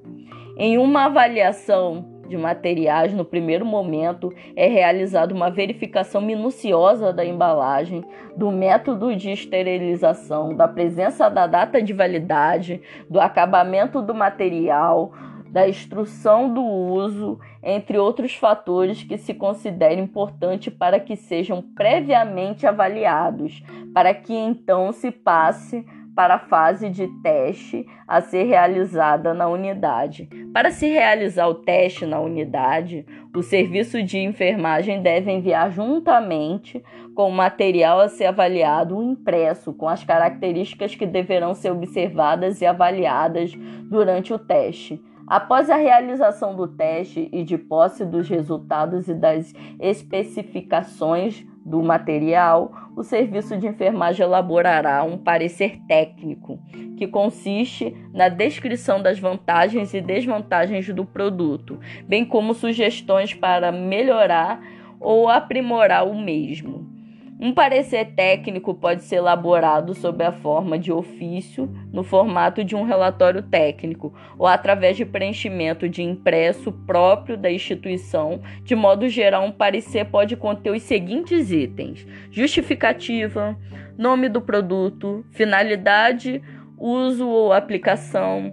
Em 0.56 0.78
uma 0.78 1.06
avaliação 1.06 2.17
de 2.28 2.38
materiais, 2.38 3.14
no 3.14 3.26
primeiro 3.26 3.66
momento 3.66 4.34
é 4.56 4.68
realizada 4.68 5.34
uma 5.34 5.50
verificação 5.50 6.22
minuciosa 6.22 7.12
da 7.14 7.26
embalagem, 7.26 8.04
do 8.36 8.52
método 8.52 9.16
de 9.16 9.32
esterilização, 9.32 10.56
da 10.56 10.68
presença 10.68 11.30
da 11.30 11.48
data 11.48 11.82
de 11.82 11.94
validade, 11.94 12.82
do 13.10 13.20
acabamento 13.20 14.02
do 14.02 14.14
material, 14.14 15.12
da 15.50 15.68
instrução 15.68 16.54
do 16.54 16.64
uso, 16.64 17.40
entre 17.64 17.98
outros 17.98 18.36
fatores 18.36 19.04
que 19.04 19.18
se 19.18 19.34
considera 19.34 20.00
importante 20.00 20.70
para 20.70 21.00
que 21.00 21.16
sejam 21.16 21.62
previamente 21.62 22.68
avaliados, 22.68 23.64
para 23.94 24.14
que 24.14 24.34
então 24.34 24.92
se 24.92 25.10
passe 25.10 25.86
para 26.18 26.34
a 26.34 26.40
fase 26.40 26.90
de 26.90 27.08
teste 27.22 27.86
a 28.08 28.20
ser 28.22 28.46
realizada 28.46 29.36
na 29.36 29.48
unidade. 29.48 30.28
Para 30.52 30.72
se 30.72 30.88
realizar 30.88 31.48
o 31.48 31.54
teste 31.54 32.08
na 32.08 32.20
unidade, 32.20 33.06
o 33.36 33.44
serviço 33.44 34.02
de 34.02 34.18
enfermagem 34.18 35.04
deve 35.04 35.32
enviar 35.32 35.70
juntamente 35.72 36.84
com 37.14 37.30
o 37.30 37.32
material 37.32 38.00
a 38.00 38.10
ser 38.10 38.26
avaliado 38.26 38.98
um 38.98 39.12
impresso 39.12 39.72
com 39.72 39.88
as 39.88 40.04
características 40.04 40.96
que 40.96 41.06
deverão 41.06 41.54
ser 41.54 41.72
observadas 41.72 42.62
e 42.62 42.66
avaliadas 42.66 43.54
durante 43.84 44.34
o 44.34 44.40
teste. 44.40 45.00
Após 45.28 45.70
a 45.70 45.76
realização 45.76 46.56
do 46.56 46.68
teste 46.68 47.30
e 47.32 47.44
de 47.44 47.60
posse 47.60 48.04
dos 48.04 48.28
resultados 48.28 49.08
e 49.08 49.14
das 49.14 49.54
especificações 49.80 51.46
do 51.68 51.84
material, 51.84 52.72
o 52.96 53.04
serviço 53.04 53.58
de 53.58 53.68
enfermagem 53.68 54.26
elaborará 54.26 55.04
um 55.04 55.18
parecer 55.18 55.82
técnico, 55.86 56.58
que 56.96 57.06
consiste 57.06 57.94
na 58.14 58.30
descrição 58.30 59.02
das 59.02 59.20
vantagens 59.20 59.94
e 59.94 60.00
desvantagens 60.00 60.88
do 60.88 61.04
produto, 61.04 61.78
bem 62.08 62.24
como 62.24 62.54
sugestões 62.54 63.34
para 63.34 63.70
melhorar 63.70 64.62
ou 64.98 65.28
aprimorar 65.28 66.08
o 66.08 66.18
mesmo. 66.18 66.97
Um 67.40 67.54
parecer 67.54 68.14
técnico 68.16 68.74
pode 68.74 69.04
ser 69.04 69.18
elaborado 69.18 69.94
sob 69.94 70.24
a 70.24 70.32
forma 70.32 70.80
de 70.80 70.92
ofício, 70.92 71.72
no 71.94 72.04
formato 72.04 72.64
de 72.64 72.76
um 72.76 72.82
relatório 72.82 73.44
técnico, 73.44 74.12
ou 74.40 74.48
através 74.48 74.98
de 74.98 75.06
preenchimento 75.06 75.88
de 75.88 76.02
impresso 76.02 76.72
próprio 76.72 77.38
da 77.38 77.52
instituição. 77.52 78.42
De 78.64 78.76
modo 78.76 79.08
geral, 79.08 79.46
um 79.46 79.52
parecer 79.52 80.06
pode 80.06 80.36
conter 80.36 80.72
os 80.72 80.82
seguintes 80.82 81.52
itens: 81.52 82.08
justificativa, 82.32 83.56
nome 83.96 84.30
do 84.30 84.42
produto, 84.42 85.24
finalidade, 85.30 86.42
uso 86.76 87.28
ou 87.28 87.54
aplicação, 87.54 88.52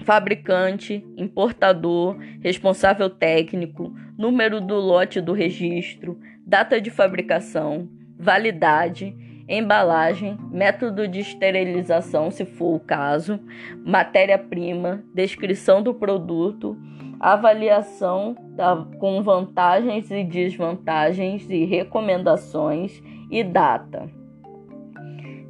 fabricante, 0.00 1.04
importador, 1.14 2.16
responsável 2.40 3.10
técnico, 3.10 3.92
número 4.16 4.62
do 4.62 4.76
lote 4.76 5.20
do 5.20 5.34
registro, 5.34 6.18
data 6.46 6.80
de 6.80 6.90
fabricação, 6.90 7.97
validade, 8.18 9.16
embalagem, 9.48 10.36
método 10.50 11.08
de 11.08 11.20
esterilização, 11.20 12.30
se 12.30 12.44
for 12.44 12.74
o 12.74 12.80
caso, 12.80 13.40
matéria-prima, 13.84 15.02
descrição 15.14 15.82
do 15.82 15.94
produto, 15.94 16.76
avaliação 17.18 18.36
da, 18.50 18.86
com 18.98 19.22
vantagens 19.22 20.10
e 20.10 20.22
desvantagens 20.22 21.48
e 21.48 21.64
recomendações 21.64 23.02
e 23.30 23.42
data. 23.42 24.08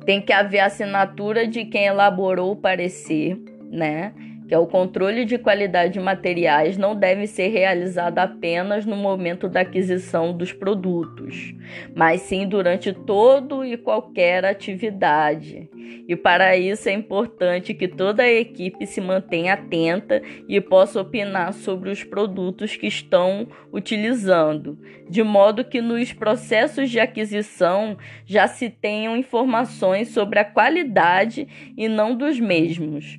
Tem 0.05 0.23
que 0.23 0.33
haver 0.33 0.61
assinatura 0.61 1.47
de 1.47 1.65
quem 1.67 1.87
elaborou 1.87 2.53
o 2.53 2.57
parecer, 2.57 3.39
né? 3.71 4.15
Que 4.49 4.55
é 4.55 4.59
o 4.59 4.67
controle 4.67 5.27
de 5.27 5.37
qualidade 5.37 5.93
de 5.93 6.01
materiais, 6.01 6.79
não 6.79 6.97
deve 6.97 7.27
ser 7.27 7.49
realizado 7.49 8.19
apenas 8.19 8.87
no 8.87 8.97
momento 8.97 9.47
da 9.47 9.61
aquisição 9.61 10.35
dos 10.35 10.55
produtos, 10.55 11.55
mas 11.95 12.23
sim 12.23 12.49
durante 12.49 12.95
todo 12.95 13.63
e 13.63 13.77
qualquer 13.77 14.47
atividade. 14.47 15.69
E 16.09 16.17
para 16.17 16.57
isso 16.57 16.89
é 16.89 16.93
importante 16.93 17.75
que 17.75 17.87
toda 17.87 18.23
a 18.23 18.33
equipe 18.33 18.87
se 18.87 19.03
mantenha 19.03 19.53
atenta 19.53 20.23
e 20.49 20.59
possa 20.63 21.03
opinar 21.03 21.53
sobre 21.53 21.91
os 21.91 22.03
produtos 22.03 22.75
que 22.75 22.87
estão 22.87 23.47
utilizando, 23.71 24.79
de 25.11 25.23
modo 25.23 25.63
que 25.63 25.83
nos 25.83 26.15
processos 26.15 26.91
de 26.91 26.99
aquisição 26.99 27.99
já 28.25 28.47
se 28.47 28.71
tenham 28.71 29.15
informações 29.15 30.09
sobre 30.09 30.39
a 30.39 30.45
qualidade 30.45 31.47
e 31.77 31.87
não 31.87 32.17
dos 32.17 32.41
mesmos. 32.41 33.19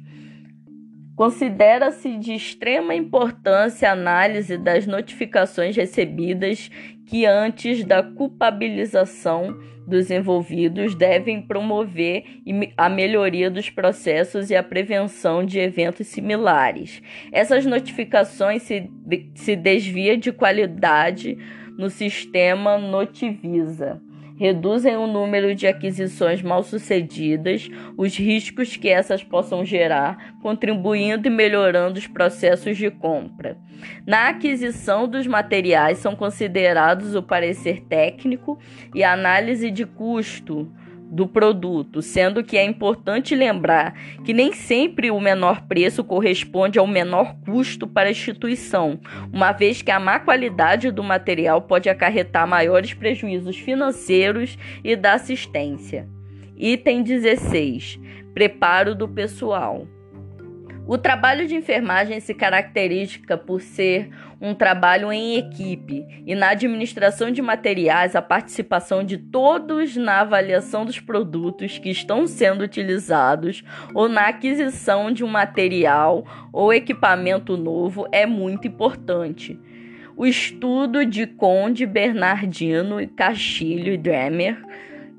Considera-se 1.19 2.15
de 2.17 2.33
extrema 2.33 2.95
importância 2.95 3.89
a 3.89 3.91
análise 3.91 4.57
das 4.57 4.87
notificações 4.87 5.75
recebidas 5.75 6.71
que, 7.05 7.25
antes 7.25 7.83
da 7.83 8.01
culpabilização 8.01 9.59
dos 9.85 10.09
envolvidos, 10.09 10.95
devem 10.95 11.41
promover 11.41 12.23
a 12.77 12.87
melhoria 12.87 13.51
dos 13.51 13.69
processos 13.69 14.49
e 14.49 14.55
a 14.55 14.63
prevenção 14.63 15.45
de 15.45 15.59
eventos 15.59 16.07
similares. 16.07 17.03
Essas 17.33 17.65
notificações 17.65 18.61
se, 18.61 18.89
se 19.35 19.57
desvia 19.57 20.15
de 20.15 20.31
qualidade 20.31 21.37
no 21.77 21.89
sistema 21.89 22.77
Notivisa 22.77 24.01
reduzem 24.39 24.95
o 24.95 25.05
número 25.05 25.53
de 25.53 25.67
aquisições 25.67 26.41
mal 26.41 26.63
sucedidas, 26.63 27.69
os 27.97 28.17
riscos 28.17 28.77
que 28.77 28.87
essas 28.87 29.21
possam 29.21 29.65
gerar, 29.65 30.35
contribuindo 30.41 31.27
e 31.27 31.31
melhorando 31.31 31.99
os 31.99 32.07
processos 32.07 32.77
de 32.77 32.89
compra. 32.89 33.57
Na 34.07 34.29
aquisição 34.29 35.09
dos 35.09 35.27
materiais 35.27 35.97
são 35.97 36.15
considerados 36.15 37.15
o 37.15 37.21
parecer 37.21 37.81
técnico 37.81 38.57
e 38.95 39.03
análise 39.03 39.69
de 39.69 39.85
custo 39.85 40.71
do 41.09 41.27
produto, 41.27 42.01
sendo 42.01 42.43
que 42.43 42.57
é 42.57 42.63
importante 42.63 43.35
lembrar 43.35 43.93
que 44.23 44.33
nem 44.33 44.53
sempre 44.53 45.09
o 45.09 45.19
menor 45.19 45.61
preço 45.61 46.03
corresponde 46.03 46.77
ao 46.77 46.85
menor 46.85 47.35
custo 47.43 47.87
para 47.87 48.07
a 48.09 48.11
instituição, 48.11 48.99
uma 49.33 49.51
vez 49.51 49.81
que 49.81 49.91
a 49.91 49.99
má 49.99 50.19
qualidade 50.19 50.91
do 50.91 51.03
material 51.03 51.63
pode 51.63 51.89
acarretar 51.89 52.47
maiores 52.47 52.93
prejuízos 52.93 53.57
financeiros 53.57 54.57
e 54.83 54.95
da 54.95 55.13
assistência. 55.13 56.07
Item 56.55 57.03
16: 57.03 57.99
Preparo 58.33 58.93
do 58.93 59.07
pessoal. 59.07 59.87
O 60.89 60.97
trabalho 60.97 61.45
de 61.45 61.53
enfermagem 61.53 62.19
se 62.19 62.33
caracteriza 62.33 63.37
por 63.37 63.61
ser 63.61 64.09
um 64.41 64.55
trabalho 64.55 65.13
em 65.13 65.35
equipe 65.37 66.03
e 66.25 66.33
na 66.33 66.49
administração 66.49 67.29
de 67.29 67.43
materiais, 67.43 68.15
a 68.15 68.23
participação 68.23 69.03
de 69.03 69.15
todos 69.15 69.95
na 69.95 70.21
avaliação 70.21 70.85
dos 70.85 70.99
produtos 70.99 71.77
que 71.77 71.91
estão 71.91 72.25
sendo 72.25 72.63
utilizados 72.63 73.63
ou 73.93 74.09
na 74.09 74.29
aquisição 74.29 75.11
de 75.11 75.23
um 75.23 75.27
material 75.27 76.25
ou 76.51 76.73
equipamento 76.73 77.55
novo 77.55 78.07
é 78.11 78.25
muito 78.25 78.67
importante. 78.67 79.59
O 80.17 80.25
estudo 80.25 81.05
de 81.05 81.27
Conde, 81.27 81.85
Bernardino, 81.85 83.07
Castilho 83.09 83.93
e 83.93 83.97
Dremer 83.97 84.57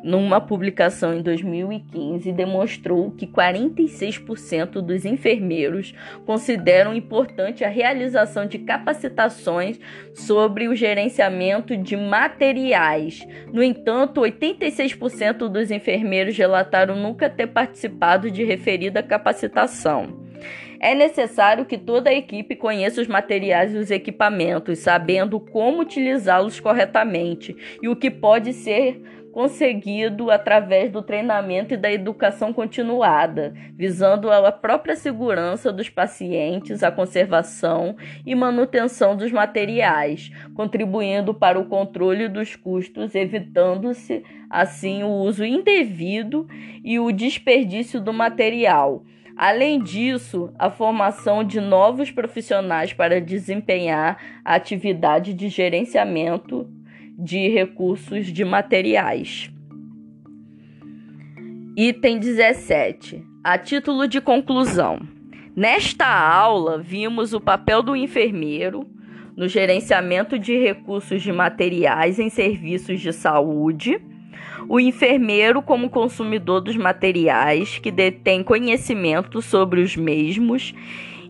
numa 0.03 0.41
publicação 0.41 1.15
em 1.15 1.23
2015, 1.23 2.33
demonstrou 2.33 3.11
que 3.11 3.27
46% 3.27 4.81
dos 4.81 5.05
enfermeiros 5.05 5.95
consideram 6.25 6.95
importante 6.95 7.65
a 7.65 7.69
realização 7.69 8.47
de 8.47 8.59
capacitações 8.59 9.79
sobre 10.15 10.69
o 10.69 10.75
gerenciamento 10.75 11.77
de 11.77 11.97
materiais. 11.97 13.27
No 13.53 13.63
entanto, 13.63 14.21
86% 14.21 15.49
dos 15.49 15.71
enfermeiros 15.71 16.37
relataram 16.37 16.97
nunca 16.97 17.29
ter 17.29 17.49
participado 17.49 18.31
de 18.31 18.45
referida 18.45 19.03
capacitação. 19.03 20.31
É 20.83 20.95
necessário 20.95 21.67
que 21.67 21.77
toda 21.77 22.09
a 22.09 22.15
equipe 22.15 22.57
conheça 22.57 23.03
os 23.03 23.07
materiais 23.07 23.75
e 23.75 23.77
os 23.77 23.91
equipamentos, 23.91 24.79
sabendo 24.79 25.39
como 25.39 25.83
utilizá-los 25.83 26.59
corretamente 26.59 27.55
e 27.83 27.89
o 27.89 27.95
que 27.95 28.11
pode 28.11 28.55
ser 28.55 28.99
conseguido 29.33 30.31
através 30.31 30.91
do 30.91 31.03
treinamento 31.03 31.75
e 31.75 31.77
da 31.77 31.91
educação 31.91 32.53
continuada, 32.53 33.55
visando 33.75 34.31
a 34.31 34.51
própria 34.51 34.97
segurança 34.97 35.73
dos 35.73 35.89
pacientes, 35.89 36.83
a 36.83 36.91
conservação 36.91 37.97
e 38.27 38.35
manutenção 38.35 39.17
dos 39.17 39.31
materiais, 39.31 40.31
contribuindo 40.55 41.33
para 41.33 41.59
o 41.59 41.67
controle 41.67 42.29
dos 42.29 42.57
custos, 42.57 43.15
evitando-se 43.15 44.25
assim 44.49 45.03
o 45.03 45.11
uso 45.11 45.45
indevido 45.45 46.49
e 46.85 46.99
o 46.99 47.13
desperdício 47.13 48.01
do 48.01 48.13
material. 48.13 49.05
Além 49.37 49.83
disso, 49.83 50.53
a 50.59 50.69
formação 50.69 51.43
de 51.43 51.61
novos 51.61 52.11
profissionais 52.11 52.93
para 52.93 53.21
desempenhar 53.21 54.19
a 54.45 54.55
atividade 54.55 55.33
de 55.33 55.49
gerenciamento 55.49 56.69
de 57.23 57.49
recursos 57.49 58.27
de 58.27 58.45
materiais. 58.45 59.51
Item 61.77 62.19
17. 62.19 63.23
A 63.45 63.59
título 63.59 64.09
de 64.09 64.21
conclusão. 64.21 65.01
Nesta 65.55 66.07
aula, 66.07 66.79
vimos 66.79 67.35
o 67.35 67.41
papel 67.41 67.83
do 67.83 67.95
enfermeiro 67.95 68.87
no 69.37 69.47
gerenciamento 69.49 70.39
de 70.39 70.57
recursos 70.59 71.23
de 71.23 71.33
materiais 71.33 72.19
em 72.19 72.29
serviços 72.29 73.01
de 73.01 73.13
saúde, 73.13 74.01
o 74.69 74.81
enfermeiro 74.81 75.63
como 75.63 75.91
consumidor 75.91 76.61
dos 76.61 76.77
materiais 76.77 77.79
que 77.79 77.91
detém 77.91 78.43
conhecimento 78.43 79.41
sobre 79.41 79.81
os 79.81 79.97
mesmos 79.97 80.75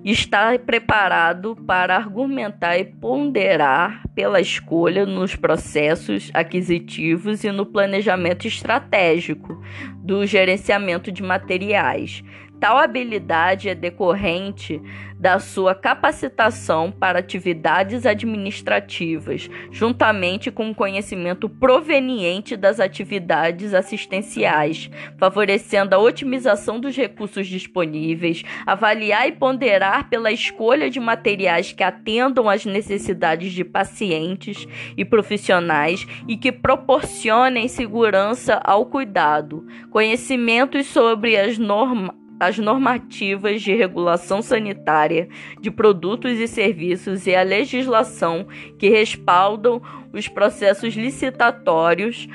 está 0.04 0.58
preparado 0.58 1.54
para 1.66 1.96
argumentar 1.96 2.78
e 2.78 2.84
ponderar 2.84 4.02
pela 4.14 4.40
escolha 4.40 5.04
nos 5.04 5.36
processos 5.36 6.30
aquisitivos 6.32 7.44
e 7.44 7.52
no 7.52 7.66
planejamento 7.66 8.46
estratégico 8.46 9.62
do 9.96 10.24
gerenciamento 10.26 11.12
de 11.12 11.22
materiais, 11.22 12.24
Tal 12.60 12.76
habilidade 12.76 13.70
é 13.70 13.74
decorrente 13.74 14.82
da 15.18 15.38
sua 15.38 15.74
capacitação 15.74 16.92
para 16.92 17.18
atividades 17.18 18.04
administrativas, 18.04 19.48
juntamente 19.70 20.50
com 20.50 20.70
o 20.70 20.74
conhecimento 20.74 21.48
proveniente 21.48 22.58
das 22.58 22.78
atividades 22.78 23.72
assistenciais, 23.72 24.90
favorecendo 25.18 25.94
a 25.94 25.98
otimização 25.98 26.78
dos 26.78 26.94
recursos 26.94 27.46
disponíveis, 27.46 28.42
avaliar 28.66 29.26
e 29.26 29.32
ponderar 29.32 30.10
pela 30.10 30.30
escolha 30.30 30.90
de 30.90 31.00
materiais 31.00 31.72
que 31.72 31.82
atendam 31.82 32.46
às 32.46 32.66
necessidades 32.66 33.52
de 33.52 33.64
pacientes 33.64 34.68
e 34.98 35.04
profissionais 35.04 36.06
e 36.28 36.36
que 36.36 36.52
proporcionem 36.52 37.68
segurança 37.68 38.60
ao 38.62 38.84
cuidado, 38.84 39.66
conhecimentos 39.90 40.86
sobre 40.86 41.38
as 41.38 41.56
normas 41.56 42.19
as 42.40 42.58
normativas 42.58 43.60
de 43.60 43.74
regulação 43.74 44.40
sanitária 44.40 45.28
de 45.60 45.70
produtos 45.70 46.38
e 46.38 46.48
serviços 46.48 47.26
e 47.26 47.36
a 47.36 47.42
legislação 47.42 48.46
que 48.78 48.88
respaldam 48.88 49.82
os 50.10 50.26
processos 50.26 50.94
licitatórios 50.94 52.26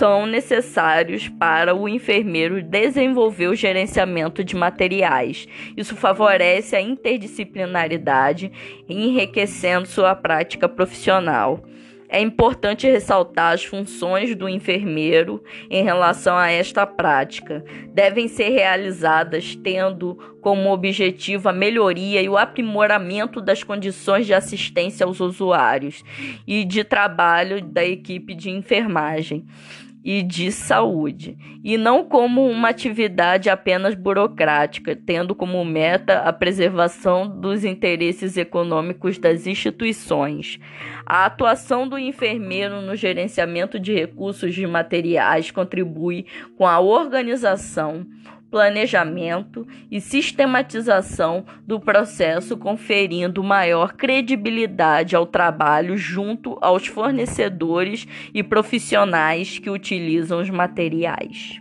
são 0.00 0.24
necessários 0.24 1.28
para 1.28 1.74
o 1.74 1.86
enfermeiro 1.86 2.62
desenvolver 2.62 3.48
o 3.48 3.54
gerenciamento 3.54 4.42
de 4.42 4.56
materiais. 4.56 5.46
Isso 5.76 5.94
favorece 5.94 6.74
a 6.74 6.80
interdisciplinaridade, 6.80 8.50
enriquecendo 8.88 9.86
sua 9.86 10.14
prática 10.14 10.66
profissional. 10.66 11.62
É 12.12 12.20
importante 12.20 12.90
ressaltar 12.90 13.54
as 13.54 13.64
funções 13.64 14.34
do 14.34 14.48
enfermeiro 14.48 15.44
em 15.70 15.84
relação 15.84 16.36
a 16.36 16.50
esta 16.50 16.84
prática. 16.84 17.64
Devem 17.94 18.26
ser 18.26 18.48
realizadas 18.48 19.54
tendo 19.54 20.16
como 20.40 20.72
objetivo 20.72 21.48
a 21.48 21.52
melhoria 21.52 22.20
e 22.20 22.28
o 22.28 22.36
aprimoramento 22.36 23.40
das 23.40 23.62
condições 23.62 24.26
de 24.26 24.34
assistência 24.34 25.06
aos 25.06 25.20
usuários 25.20 26.02
e 26.48 26.64
de 26.64 26.82
trabalho 26.82 27.62
da 27.62 27.84
equipe 27.84 28.34
de 28.34 28.50
enfermagem 28.50 29.46
e 30.02 30.22
de 30.22 30.50
saúde, 30.50 31.36
e 31.62 31.76
não 31.76 32.04
como 32.04 32.46
uma 32.48 32.70
atividade 32.70 33.50
apenas 33.50 33.94
burocrática, 33.94 34.96
tendo 34.96 35.34
como 35.34 35.64
meta 35.64 36.20
a 36.20 36.32
preservação 36.32 37.28
dos 37.28 37.64
interesses 37.64 38.36
econômicos 38.36 39.18
das 39.18 39.46
instituições. 39.46 40.58
A 41.04 41.26
atuação 41.26 41.86
do 41.86 41.98
enfermeiro 41.98 42.80
no 42.80 42.96
gerenciamento 42.96 43.78
de 43.78 43.94
recursos 43.94 44.54
de 44.54 44.66
materiais 44.66 45.50
contribui 45.50 46.24
com 46.56 46.66
a 46.66 46.80
organização, 46.80 48.06
planejamento 48.50 49.66
e 49.90 50.00
sistematização 50.00 51.44
do 51.66 51.78
processo, 51.78 52.56
conferindo 52.56 53.42
maior 53.42 53.92
credibilidade 53.92 55.14
ao 55.14 55.24
trabalho 55.24 55.96
junto 55.96 56.58
aos 56.60 56.86
fornecedores 56.86 58.06
e 58.34 58.42
profissionais 58.42 59.58
que 59.58 59.70
utilizam 59.70 60.40
os 60.40 60.50
materiais. 60.50 61.60